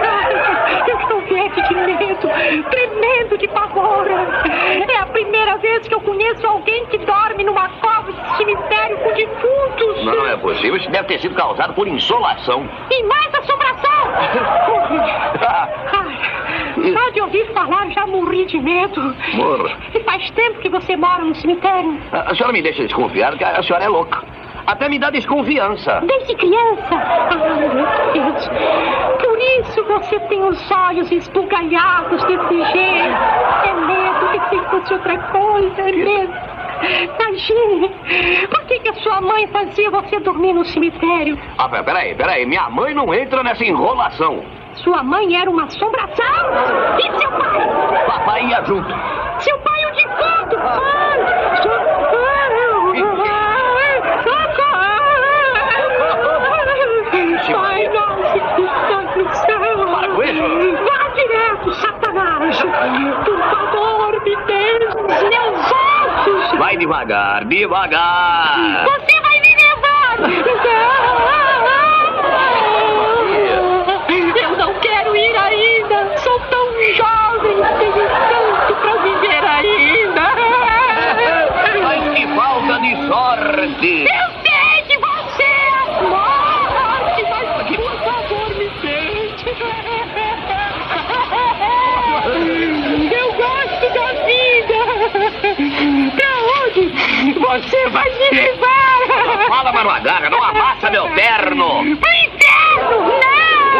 ai, 0.00 0.90
eu 0.90 0.98
estou 0.98 1.20
verde 1.22 1.62
de 1.62 1.74
medo, 1.74 2.28
tremendo 2.70 3.38
de 3.38 3.48
pavor. 3.48 4.06
É 4.08 4.96
a 4.98 5.06
primeira 5.06 5.56
vez 5.58 5.86
que 5.86 5.94
eu 5.94 6.00
conheço 6.00 6.46
alguém 6.46 6.86
que 6.86 6.98
dorme 6.98 7.44
numa 7.44 7.68
cova 7.68 8.12
de 8.12 8.36
cemitério 8.36 8.98
com 8.98 9.12
defuntos. 9.12 10.04
Não, 10.04 10.14
não 10.14 10.26
é 10.26 10.36
possível. 10.36 10.76
Isso 10.76 10.90
deve 10.90 11.08
ter 11.08 11.20
sido 11.20 11.34
causado 11.34 11.74
por 11.74 11.86
insolação. 11.86 12.68
E 12.90 13.02
mais 13.04 13.34
assombração! 13.34 13.89
Só 16.92 17.10
de 17.10 17.20
ouvir 17.20 17.52
falar 17.52 17.90
já 17.90 18.06
morri 18.06 18.46
de 18.46 18.58
medo. 18.58 19.14
Morra. 19.34 19.76
E 19.94 20.00
faz 20.00 20.30
tempo 20.30 20.58
que 20.60 20.68
você 20.68 20.96
mora 20.96 21.24
no 21.24 21.34
cemitério? 21.34 21.98
A 22.12 22.30
a 22.30 22.34
senhora 22.34 22.52
me 22.52 22.62
deixa 22.62 22.82
desconfiar 22.82 23.36
que 23.36 23.44
a 23.44 23.58
a 23.58 23.62
senhora 23.62 23.84
é 23.84 23.88
louca. 23.88 24.22
Até 24.66 24.88
me 24.88 24.98
dá 24.98 25.10
desconfiança. 25.10 26.00
Desde 26.06 26.34
criança. 26.36 26.94
Ai, 26.94 27.54
meu 27.56 27.86
Deus. 28.12 28.48
Por 29.20 29.38
isso 29.58 29.84
você 29.84 30.20
tem 30.20 30.42
os 30.44 30.70
olhos 30.70 31.10
esbugalhados 31.10 32.22
desse 32.24 32.64
jeito. 32.72 33.16
É 33.64 33.72
medo. 33.74 34.10
Que 34.50 34.58
fosse 34.70 34.92
outra 34.92 35.18
coisa. 35.18 35.80
É 35.82 35.92
medo. 35.92 36.32
Imagine. 36.82 37.88
Por 38.48 38.60
que, 38.66 38.78
que 38.80 38.88
a 38.88 38.94
sua 38.94 39.20
mãe 39.20 39.46
fazia 39.48 39.90
você 39.90 40.18
dormir 40.20 40.52
no 40.52 40.64
cemitério? 40.64 41.38
Ah, 41.58 41.68
pe- 41.68 41.82
peraí, 41.82 42.14
peraí. 42.14 42.46
Minha 42.46 42.68
mãe 42.70 42.94
não 42.94 43.12
entra 43.14 43.42
nessa 43.42 43.64
enrolação. 43.64 44.42
Sua 44.76 45.02
mãe 45.02 45.36
era 45.36 45.50
uma 45.50 45.64
assombração? 45.64 46.24
E 46.98 47.18
seu 47.18 47.30
pai? 47.32 48.06
Papai 48.06 48.46
ia 48.46 48.64
junto. 48.64 48.88
Seu 49.40 49.58
pai 49.58 49.84
o 49.86 49.90
defunto? 49.94 50.56
Ai, 50.58 51.56
socorro! 51.56 52.96
Socorro! 54.22 55.00
Ai, 57.56 57.88
nossa, 57.88 58.38
que 58.54 58.62
está 58.62 58.98
no 59.16 59.34
céu! 59.34 59.60
Vá 60.86 61.08
direto, 61.14 61.72
Satanás! 61.74 62.62
Por 63.24 63.38
favor, 63.38 64.12
me 64.24 64.36
deixe 64.46 65.28
meus 65.28 65.72
ossos! 65.72 65.99
Vai 66.58 66.76
devagar, 66.76 67.44
devagar. 67.46 68.84
Você 68.84 69.20
vai 69.20 69.40
me 69.40 69.56
levar! 69.56 70.18
Eu 74.42 74.56
não 74.56 74.74
quero 74.80 75.16
ir 75.16 75.36
ainda! 75.36 76.16
Sou 76.18 76.38
tão 76.40 76.82
jovem! 76.94 77.56
Tenho 77.78 78.08
tanto 78.28 78.74
pra 78.80 78.96
viver 78.96 79.44
ainda! 79.44 80.22
Mas 81.82 82.02
que 82.14 82.26
falta 82.34 82.78
de 82.80 83.06
sorte. 83.06 84.06
Eu 84.06 84.30
sei 84.42 84.82
que 84.88 84.98
você 84.98 85.42
é 85.42 85.70
a 85.70 86.02
morte! 86.02 87.22
Mas 87.30 87.46
por 87.76 87.94
favor, 88.04 88.48
me 88.56 88.68
deixe! 88.82 89.50
Eu 93.12 93.28
gosto 93.32 93.86
da 93.94 94.08
vida! 94.26 94.80
Pra 96.16 96.32
onde 96.66 96.82
você 97.38 97.79
vai 97.90 98.10
me 98.10 98.30
levar? 98.30 99.46
Fala, 99.48 99.72
mano, 99.72 99.90
agarra, 99.90 100.30
não 100.30 100.42
amassa 100.42 100.90
meu 100.90 101.08
terno. 101.14 101.96
Pro 101.96 102.10
inferno! 102.10 103.08
Não! 103.20 103.70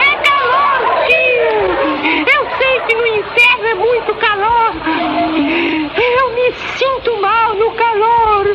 É 0.00 0.16
calor, 0.24 1.06
tio! 1.06 2.26
Eu 2.32 2.46
sei 2.58 2.80
que 2.80 2.94
no 2.94 3.06
inferno 3.06 3.66
é 3.66 3.74
muito 3.74 4.14
calor! 4.14 4.72
Eu 5.96 6.30
me 6.34 6.52
sinto 6.76 7.20
mal 7.20 7.54
no 7.54 7.70
calor! 7.72 8.46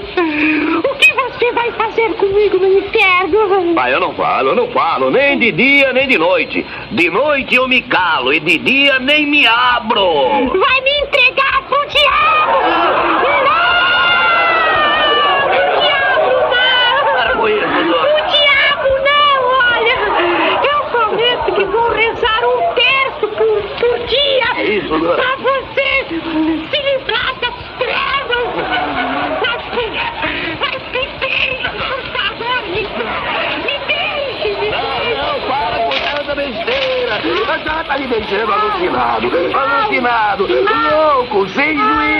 O 0.84 0.96
que 0.96 1.14
você 1.14 1.52
vai 1.54 1.72
fazer 1.72 2.14
comigo 2.16 2.58
no 2.58 2.68
inferno? 2.80 3.74
Ah, 3.78 3.90
eu 3.90 4.00
não 4.00 4.14
falo, 4.14 4.50
eu 4.50 4.56
não 4.56 4.72
falo, 4.72 5.10
nem 5.12 5.38
de 5.40 5.52
dia, 5.52 5.92
nem 5.94 6.08
de 6.08 6.18
noite. 6.18 6.66
De 6.92 7.10
noite 7.10 7.56
eu 7.56 7.68
me 7.68 7.82
calo 7.82 8.34
e 8.34 8.40
de 8.40 8.58
dia 8.58 9.00
nem 9.00 9.26
me 9.26 9.46
abro. 9.48 10.50
Vai 10.60 10.82
me 10.82 11.00
entregar 11.02 11.64
pro 11.68 11.86
diabo! 11.88 13.64
Para 17.14 17.36
com 17.38 17.48
isso, 17.48 17.66
O 17.66 18.28
diabo 18.28 18.90
não, 19.04 19.38
olha! 19.60 19.98
Eu 20.72 20.80
prometo 20.92 21.54
que 21.56 21.64
vou 21.66 21.90
rezar 21.92 22.42
um 22.46 22.74
terço 22.74 23.28
por, 23.30 23.62
por 23.80 24.00
dia 24.08 24.64
isso, 24.84 25.00
dona? 25.00 25.16
pra 25.16 25.36
você 25.38 26.06
se 26.10 26.82
livrar 26.82 27.34
das 27.40 27.56
trevas! 27.78 28.44
Mas, 30.60 30.84
me 30.92 31.08
deixe, 31.20 31.70
por 31.70 32.02
favor, 32.14 32.62
me, 32.64 32.82
me 33.64 33.76
deixe, 33.88 34.50
me 34.60 34.70
deixe! 34.70 35.14
Não, 35.16 35.36
para 35.48 35.78
com 35.80 35.96
tanta 36.18 36.36
besteira. 36.36 37.16
A 37.16 37.22
senhora 37.60 37.84
tá 37.84 37.98
me 37.98 38.08
deixando 38.08 38.54
alucinado. 38.54 39.32
Alucinado. 39.56 40.48
Louco, 40.48 41.50
sem 41.50 41.78
juízo. 41.78 42.13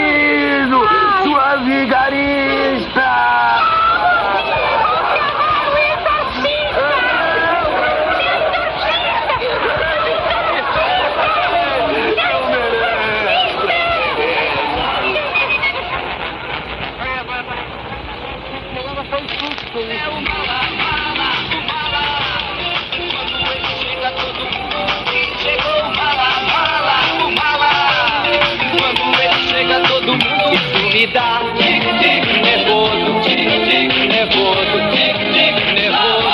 Me 31.04 31.12
dá 31.12 31.40
tic-tic 31.58 32.24
nervoso, 32.40 33.20
tic-tic 33.24 33.92
nervoso, 34.08 34.78
tic-tic 34.90 35.56
nervoso. 35.74 36.30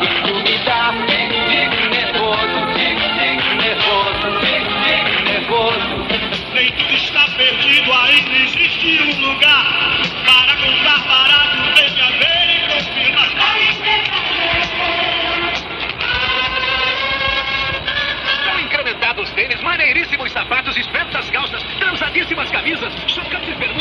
Isso 0.00 0.34
me 0.42 0.56
dá 0.64 0.94
tic-tic 1.06 1.72
nervoso, 1.90 2.58
tic-tic 2.72 3.40
nervoso, 3.60 4.26
tic-tic 4.40 5.06
nervoso. 5.24 5.94
Nem 6.54 6.72
tudo 6.72 6.94
está 6.94 7.24
perdido, 7.36 7.92
ainda 7.92 8.36
existe 8.36 9.02
um 9.02 9.28
lugar 9.28 9.66
para 10.24 10.56
comprar 10.56 11.00
barato. 11.06 11.56
Venha 11.76 12.08
ver 12.20 12.46
e 12.54 12.58
confirmar. 12.72 13.28
São 18.44 18.60
incrementados 18.60 19.30
tênis, 19.32 19.60
maneiríssimos 19.60 20.32
sapatos, 20.32 20.74
espertas 20.76 21.28
calças, 21.28 21.62
transadíssimas 21.78 22.50
camisas, 22.50 22.94
chocantes 23.08 23.54
bermudas 23.56 23.73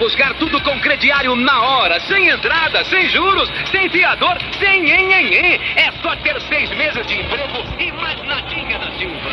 buscar 0.00 0.32
tudo 0.34 0.58
com 0.62 0.80
crediário 0.80 1.36
na 1.36 1.62
hora, 1.62 2.00
sem 2.00 2.30
entrada, 2.30 2.82
sem 2.86 3.06
juros, 3.10 3.48
sem 3.70 3.88
fiador, 3.90 4.36
sem 4.58 4.82
nhenhenhê. 4.82 5.60
É 5.76 5.92
só 6.02 6.16
ter 6.16 6.40
seis 6.40 6.70
meses 6.70 7.06
de 7.06 7.20
emprego 7.20 7.62
e 7.78 7.92
mais 7.92 8.20
nadinha 8.24 8.78
da 8.78 8.90
Silva. 8.92 9.30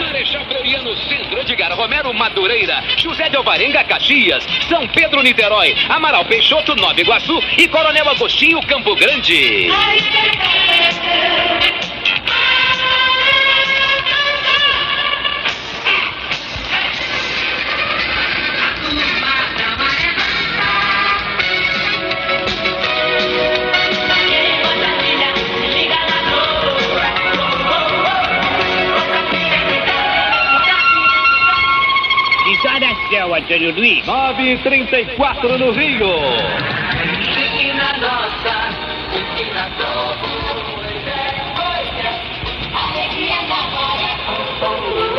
Marechal 0.00 0.44
Floriano 0.46 0.96
Centro, 0.96 1.38
Edgar 1.38 1.72
Romero 1.72 2.12
Madureira, 2.12 2.82
José 2.96 3.28
de 3.28 3.36
Alvarenga 3.36 3.84
Caxias, 3.84 4.44
São 4.68 4.88
Pedro 4.88 5.22
Niterói, 5.22 5.76
Amaral 5.88 6.24
Peixoto 6.24 6.74
Nova 6.74 7.00
Iguaçu 7.00 7.40
e 7.56 7.68
Coronel 7.68 8.08
Agostinho 8.08 8.60
Campo 8.66 8.96
Grande. 8.96 9.68
Antônio 33.40 33.72
Luiz. 33.74 34.06
9 34.06 34.58
34 34.58 35.58
no 35.58 35.70
Rio. 35.72 36.08
Esquina 37.20 37.96
nossa, 37.98 38.70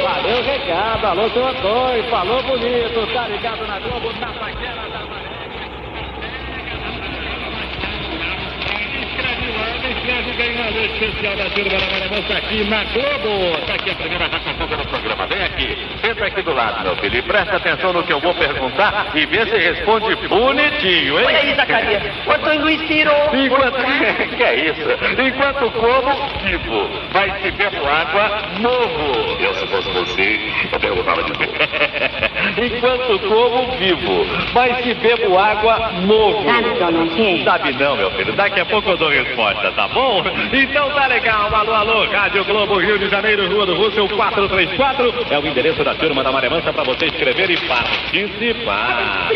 Valeu, 0.04 0.44
recado. 0.44 1.06
Alô, 1.06 1.30
seu 1.32 1.48
Antônio. 1.48 2.04
Falou 2.10 2.44
bonito. 2.44 3.08
Tá 3.14 3.28
ligado 3.28 3.66
na 3.68 3.80
Globo, 3.80 4.14
na 4.20 4.28
Paquera, 4.34 4.90
da 4.90 5.00
Maré 5.08 5.32
especial 11.02 11.36
da 11.36 11.50
turma 11.50 11.78
da 11.78 11.86
Maré 11.92 12.10
Mansa 12.10 12.38
aqui 12.38 12.64
na 12.66 12.84
Globo. 12.86 13.58
Tá 13.66 13.74
aqui 13.76 13.92
a 13.92 13.96
primeira 13.96 14.28
racafuga 14.28 14.78
do 14.78 14.88
programa. 14.88 15.28
Vem 15.28 15.44
aqui, 15.44 15.78
senta 16.02 16.26
aqui 16.26 16.42
do 16.42 16.54
lado, 16.54 16.84
meu 16.84 16.96
filho. 16.98 17.18
E 17.18 17.22
presta 17.22 17.58
atenção 17.58 17.94
no 17.94 18.04
que 18.04 18.14
eu 18.14 18.20
vou 18.20 18.34
perguntar 18.34 19.12
e 19.16 19.26
vê 19.26 19.46
se 19.46 19.58
responde 19.58 20.16
bonitinho, 20.28 21.20
hein? 21.20 21.26
Olha 21.26 21.38
aí, 21.38 21.56
Zacarias. 21.56 22.04
Quanto 22.26 22.60
Luiz 22.60 22.82
tirou? 22.88 23.36
Enquanto... 23.36 23.78
que 24.38 24.44
é 24.44 24.56
isso? 24.70 24.82
Enquanto 25.22 25.72
como, 25.72 26.30
vivo, 26.44 26.90
vai 27.12 27.42
se 27.42 27.52
bebo 27.52 27.88
água, 27.88 28.42
novo. 28.60 29.38
Eu, 29.40 29.54
se 29.56 29.68
fosse 29.68 29.92
você, 29.92 30.40
eu 30.72 30.80
perguntava 30.80 31.24
de 31.24 31.32
novo. 31.32 31.54
Enquanto 32.58 33.20
como, 33.28 33.72
vivo, 33.78 34.26
vai 34.54 34.84
se 34.84 34.94
bebo 34.96 35.38
água, 35.38 35.92
novo. 36.02 36.44
Sabe 37.44 37.74
não, 37.74 37.96
meu 37.96 38.12
filho. 38.12 38.34
Daqui 38.34 38.60
a 38.60 38.66
pouco 38.66 38.90
eu 38.90 38.98
dou 38.98 39.10
resposta, 39.10 39.72
tá 39.72 39.88
bom? 39.88 40.01
Então 40.52 40.90
tá 40.92 41.08
legal. 41.08 41.54
Alô, 41.54 41.74
alô, 41.74 42.06
Rádio 42.12 42.44
Globo 42.46 42.80
Rio 42.80 42.98
de 42.98 43.08
Janeiro, 43.08 43.48
Rua 43.48 43.66
do 43.66 43.76
Russell 43.76 44.08
434. 44.10 45.14
É 45.30 45.40
o 45.40 45.46
endereço 45.46 45.84
da 45.84 45.94
turma 45.96 46.24
da 46.24 46.32
Maré 46.32 46.50
Mansa 46.50 46.74
pra 46.74 46.84
você 46.84 47.06
escrever 47.06 47.50
e 47.50 47.58
participar. 47.68 49.30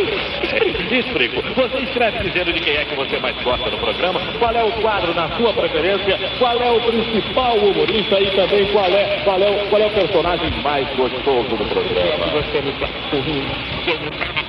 Explico. 0.92 1.42
Você 1.56 1.78
escreve 1.80 2.30
dizendo 2.30 2.52
de 2.52 2.60
quem 2.60 2.76
é 2.78 2.86
que 2.86 2.96
você 2.96 3.20
mais 3.20 3.36
gosta 3.44 3.70
do 3.70 3.78
programa, 3.78 4.20
qual 4.40 4.54
é 4.54 4.64
o 4.64 4.72
quadro 4.82 5.14
na 5.14 5.30
sua 5.38 5.54
preferência, 5.54 6.20
qual 6.40 6.60
é 6.60 6.72
o 6.72 6.82
principal 6.82 7.58
humorista 7.58 8.20
e 8.20 8.32
também 8.32 8.66
qual 8.72 8.86
é, 8.86 9.22
qual 9.24 9.40
é, 9.40 9.50
o, 9.50 9.70
qual 9.70 9.82
é 9.82 9.86
o 9.86 9.92
personagem 9.92 10.52
mais 10.64 10.88
gostoso 10.96 11.50
do 11.50 11.66
programa. 11.66 12.26
Você 12.28 12.62
me 12.62 14.45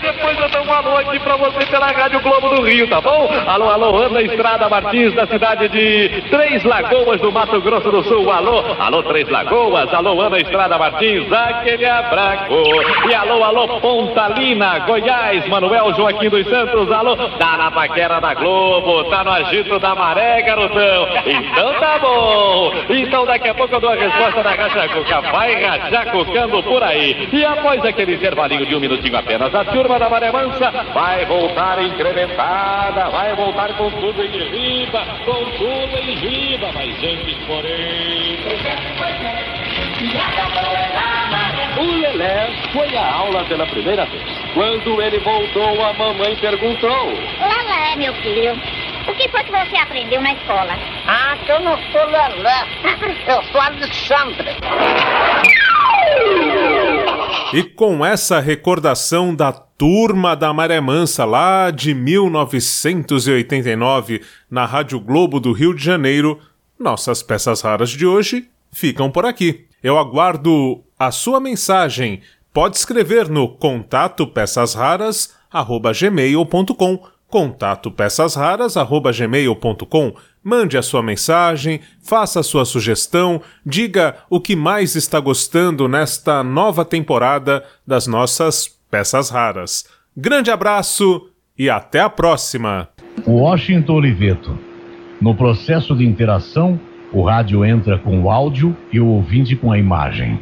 depois 0.00 0.38
eu 0.38 0.48
dou 0.48 0.64
um 0.64 0.72
alô 0.72 0.96
aqui 0.96 1.18
pra 1.20 1.36
você 1.36 1.66
pela 1.66 1.86
Rádio 1.86 2.20
Globo 2.20 2.48
do 2.48 2.62
Rio, 2.62 2.88
tá 2.88 3.00
bom? 3.00 3.28
Alô, 3.46 3.70
alô, 3.70 3.96
Ana 3.96 4.22
Estrada 4.22 4.68
Martins, 4.68 5.14
da 5.14 5.26
cidade 5.26 5.68
de 5.68 6.22
Três 6.30 6.64
Lagoas, 6.64 7.20
do 7.20 7.30
Mato 7.30 7.60
Grosso 7.60 7.90
do 7.90 8.02
Sul. 8.04 8.30
Alô, 8.30 8.64
alô, 8.78 9.02
Três 9.02 9.28
Lagoas. 9.28 9.92
Alô, 9.92 10.20
Ana 10.20 10.38
Estrada 10.38 10.78
Martins, 10.78 11.30
aquele 11.32 11.86
abraço. 11.86 12.52
E 13.08 13.14
alô, 13.14 13.44
alô, 13.44 13.80
Pontalina, 13.80 14.80
Goiás, 14.80 15.46
Manuel 15.48 15.94
Joaquim 15.94 16.28
dos 16.28 16.46
Santos. 16.48 16.90
Alô, 16.90 17.16
tá 17.16 17.56
na 17.56 17.70
paquera 17.70 18.20
da 18.20 18.34
Globo, 18.34 19.04
tá 19.04 19.24
no 19.24 19.30
agito 19.30 19.78
da 19.78 19.94
maré, 19.94 20.42
garotão. 20.42 21.08
Então 21.26 21.74
tá 21.74 21.98
bom. 21.98 22.72
Então 22.90 23.26
daqui 23.26 23.48
a 23.48 23.54
pouco 23.54 23.74
eu 23.74 23.80
dou 23.80 23.90
a 23.90 23.94
resposta 23.94 24.42
da 24.42 24.50
Rachacuca. 24.50 25.20
Vai 25.32 25.62
rachacucando 25.62 26.62
por 26.62 26.82
aí. 26.82 27.28
E 27.32 27.44
após 27.44 27.84
aquele 27.84 28.14
intervalinho 28.14 28.66
de 28.66 28.74
um 28.74 28.80
minutinho 28.80 29.16
apenas, 29.16 29.54
a 29.54 29.64
turma 29.64 29.89
da 29.98 30.08
Maré 30.08 30.30
Mansa 30.30 30.70
vai 30.94 31.24
voltar 31.26 31.82
incrementada, 31.82 33.08
vai 33.10 33.34
voltar 33.34 33.72
com 33.76 33.90
tudo 33.90 34.22
em 34.22 34.50
riba, 34.50 35.04
com 35.24 35.44
tudo 35.56 35.98
em 35.98 36.14
riba, 36.14 36.70
mas 36.72 36.96
antes, 37.02 37.36
porém. 37.46 38.38
O 41.78 42.00
Lelé 42.00 42.50
foi 42.72 42.96
à 42.96 43.14
aula 43.14 43.44
pela 43.44 43.66
primeira 43.66 44.04
vez. 44.06 44.22
Quando 44.54 45.02
ele 45.02 45.18
voltou, 45.18 45.84
a 45.84 45.92
mamãe 45.94 46.36
perguntou: 46.36 47.06
Lelé, 47.06 47.96
meu 47.96 48.14
filho, 48.14 48.52
o 49.08 49.14
que 49.14 49.28
foi 49.28 49.42
que 49.44 49.50
você 49.50 49.76
aprendeu 49.76 50.20
na 50.20 50.32
escola? 50.32 50.78
Ah, 51.06 51.36
que 51.44 51.50
eu 51.52 51.60
não 51.60 51.76
sou 51.90 52.04
Lelé. 52.06 52.64
Eu 53.26 53.42
sou 53.44 53.60
Alexandre. 53.60 54.56
E 57.52 57.64
com 57.64 58.06
essa 58.06 58.38
recordação 58.38 59.34
da 59.34 59.50
Turma 59.52 60.36
da 60.36 60.52
Maré 60.52 60.80
Mansa 60.80 61.24
lá 61.24 61.70
de 61.70 61.94
1989 61.94 64.20
na 64.48 64.64
Rádio 64.66 65.00
Globo 65.00 65.40
do 65.40 65.50
Rio 65.52 65.74
de 65.74 65.82
Janeiro, 65.82 66.38
nossas 66.78 67.20
peças 67.22 67.62
raras 67.62 67.90
de 67.90 68.06
hoje 68.06 68.48
ficam 68.70 69.10
por 69.10 69.26
aqui. 69.26 69.64
Eu 69.82 69.98
aguardo 69.98 70.84
a 70.98 71.10
sua 71.10 71.40
mensagem. 71.40 72.20
Pode 72.52 72.76
escrever 72.76 73.26
no 73.28 73.48
contato 73.48 74.26
peçasraras@gmail.com, 74.26 77.02
contato 77.26 77.90
peçasraras@gmail.com. 77.90 80.14
Mande 80.42 80.78
a 80.78 80.82
sua 80.82 81.02
mensagem, 81.02 81.80
faça 82.02 82.40
a 82.40 82.42
sua 82.42 82.64
sugestão, 82.64 83.42
diga 83.64 84.16
o 84.30 84.40
que 84.40 84.56
mais 84.56 84.94
está 84.94 85.20
gostando 85.20 85.86
nesta 85.86 86.42
nova 86.42 86.82
temporada 86.82 87.62
das 87.86 88.06
nossas 88.06 88.66
peças 88.90 89.28
raras. 89.28 89.84
Grande 90.16 90.50
abraço 90.50 91.28
e 91.58 91.68
até 91.68 92.00
a 92.00 92.08
próxima! 92.08 92.88
Washington 93.26 93.92
Oliveto. 93.92 94.58
No 95.20 95.34
processo 95.34 95.94
de 95.94 96.06
interação, 96.06 96.80
o 97.12 97.22
rádio 97.22 97.62
entra 97.62 97.98
com 97.98 98.22
o 98.22 98.30
áudio 98.30 98.74
e 98.90 98.98
o 98.98 99.06
ouvinte 99.06 99.54
com 99.54 99.70
a 99.70 99.78
imagem. 99.78 100.40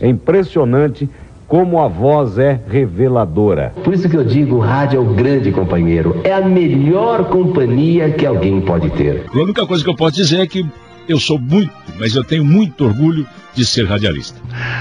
É 0.00 0.08
impressionante 0.08 1.08
como 1.46 1.80
a 1.80 1.88
voz 1.88 2.38
é 2.38 2.60
reveladora. 2.68 3.72
Por 3.82 3.94
isso 3.94 4.08
que 4.08 4.16
eu 4.16 4.24
digo, 4.24 4.56
o 4.56 4.60
rádio 4.60 4.98
é 4.98 5.00
o 5.00 5.14
grande 5.14 5.52
companheiro. 5.52 6.20
É 6.24 6.32
a 6.32 6.40
melhor 6.40 7.24
companhia 7.26 8.10
que 8.10 8.26
alguém 8.26 8.60
pode 8.60 8.90
ter. 8.90 9.26
A 9.32 9.38
única 9.38 9.66
coisa 9.66 9.82
que 9.82 9.90
eu 9.90 9.96
posso 9.96 10.16
dizer 10.16 10.40
é 10.40 10.46
que 10.46 10.64
eu 11.08 11.18
sou 11.18 11.38
muito, 11.38 11.72
mas 11.98 12.14
eu 12.14 12.24
tenho 12.24 12.44
muito 12.44 12.84
orgulho 12.84 13.26
de 13.54 13.64
ser 13.64 13.86
radialista. 13.86 14.40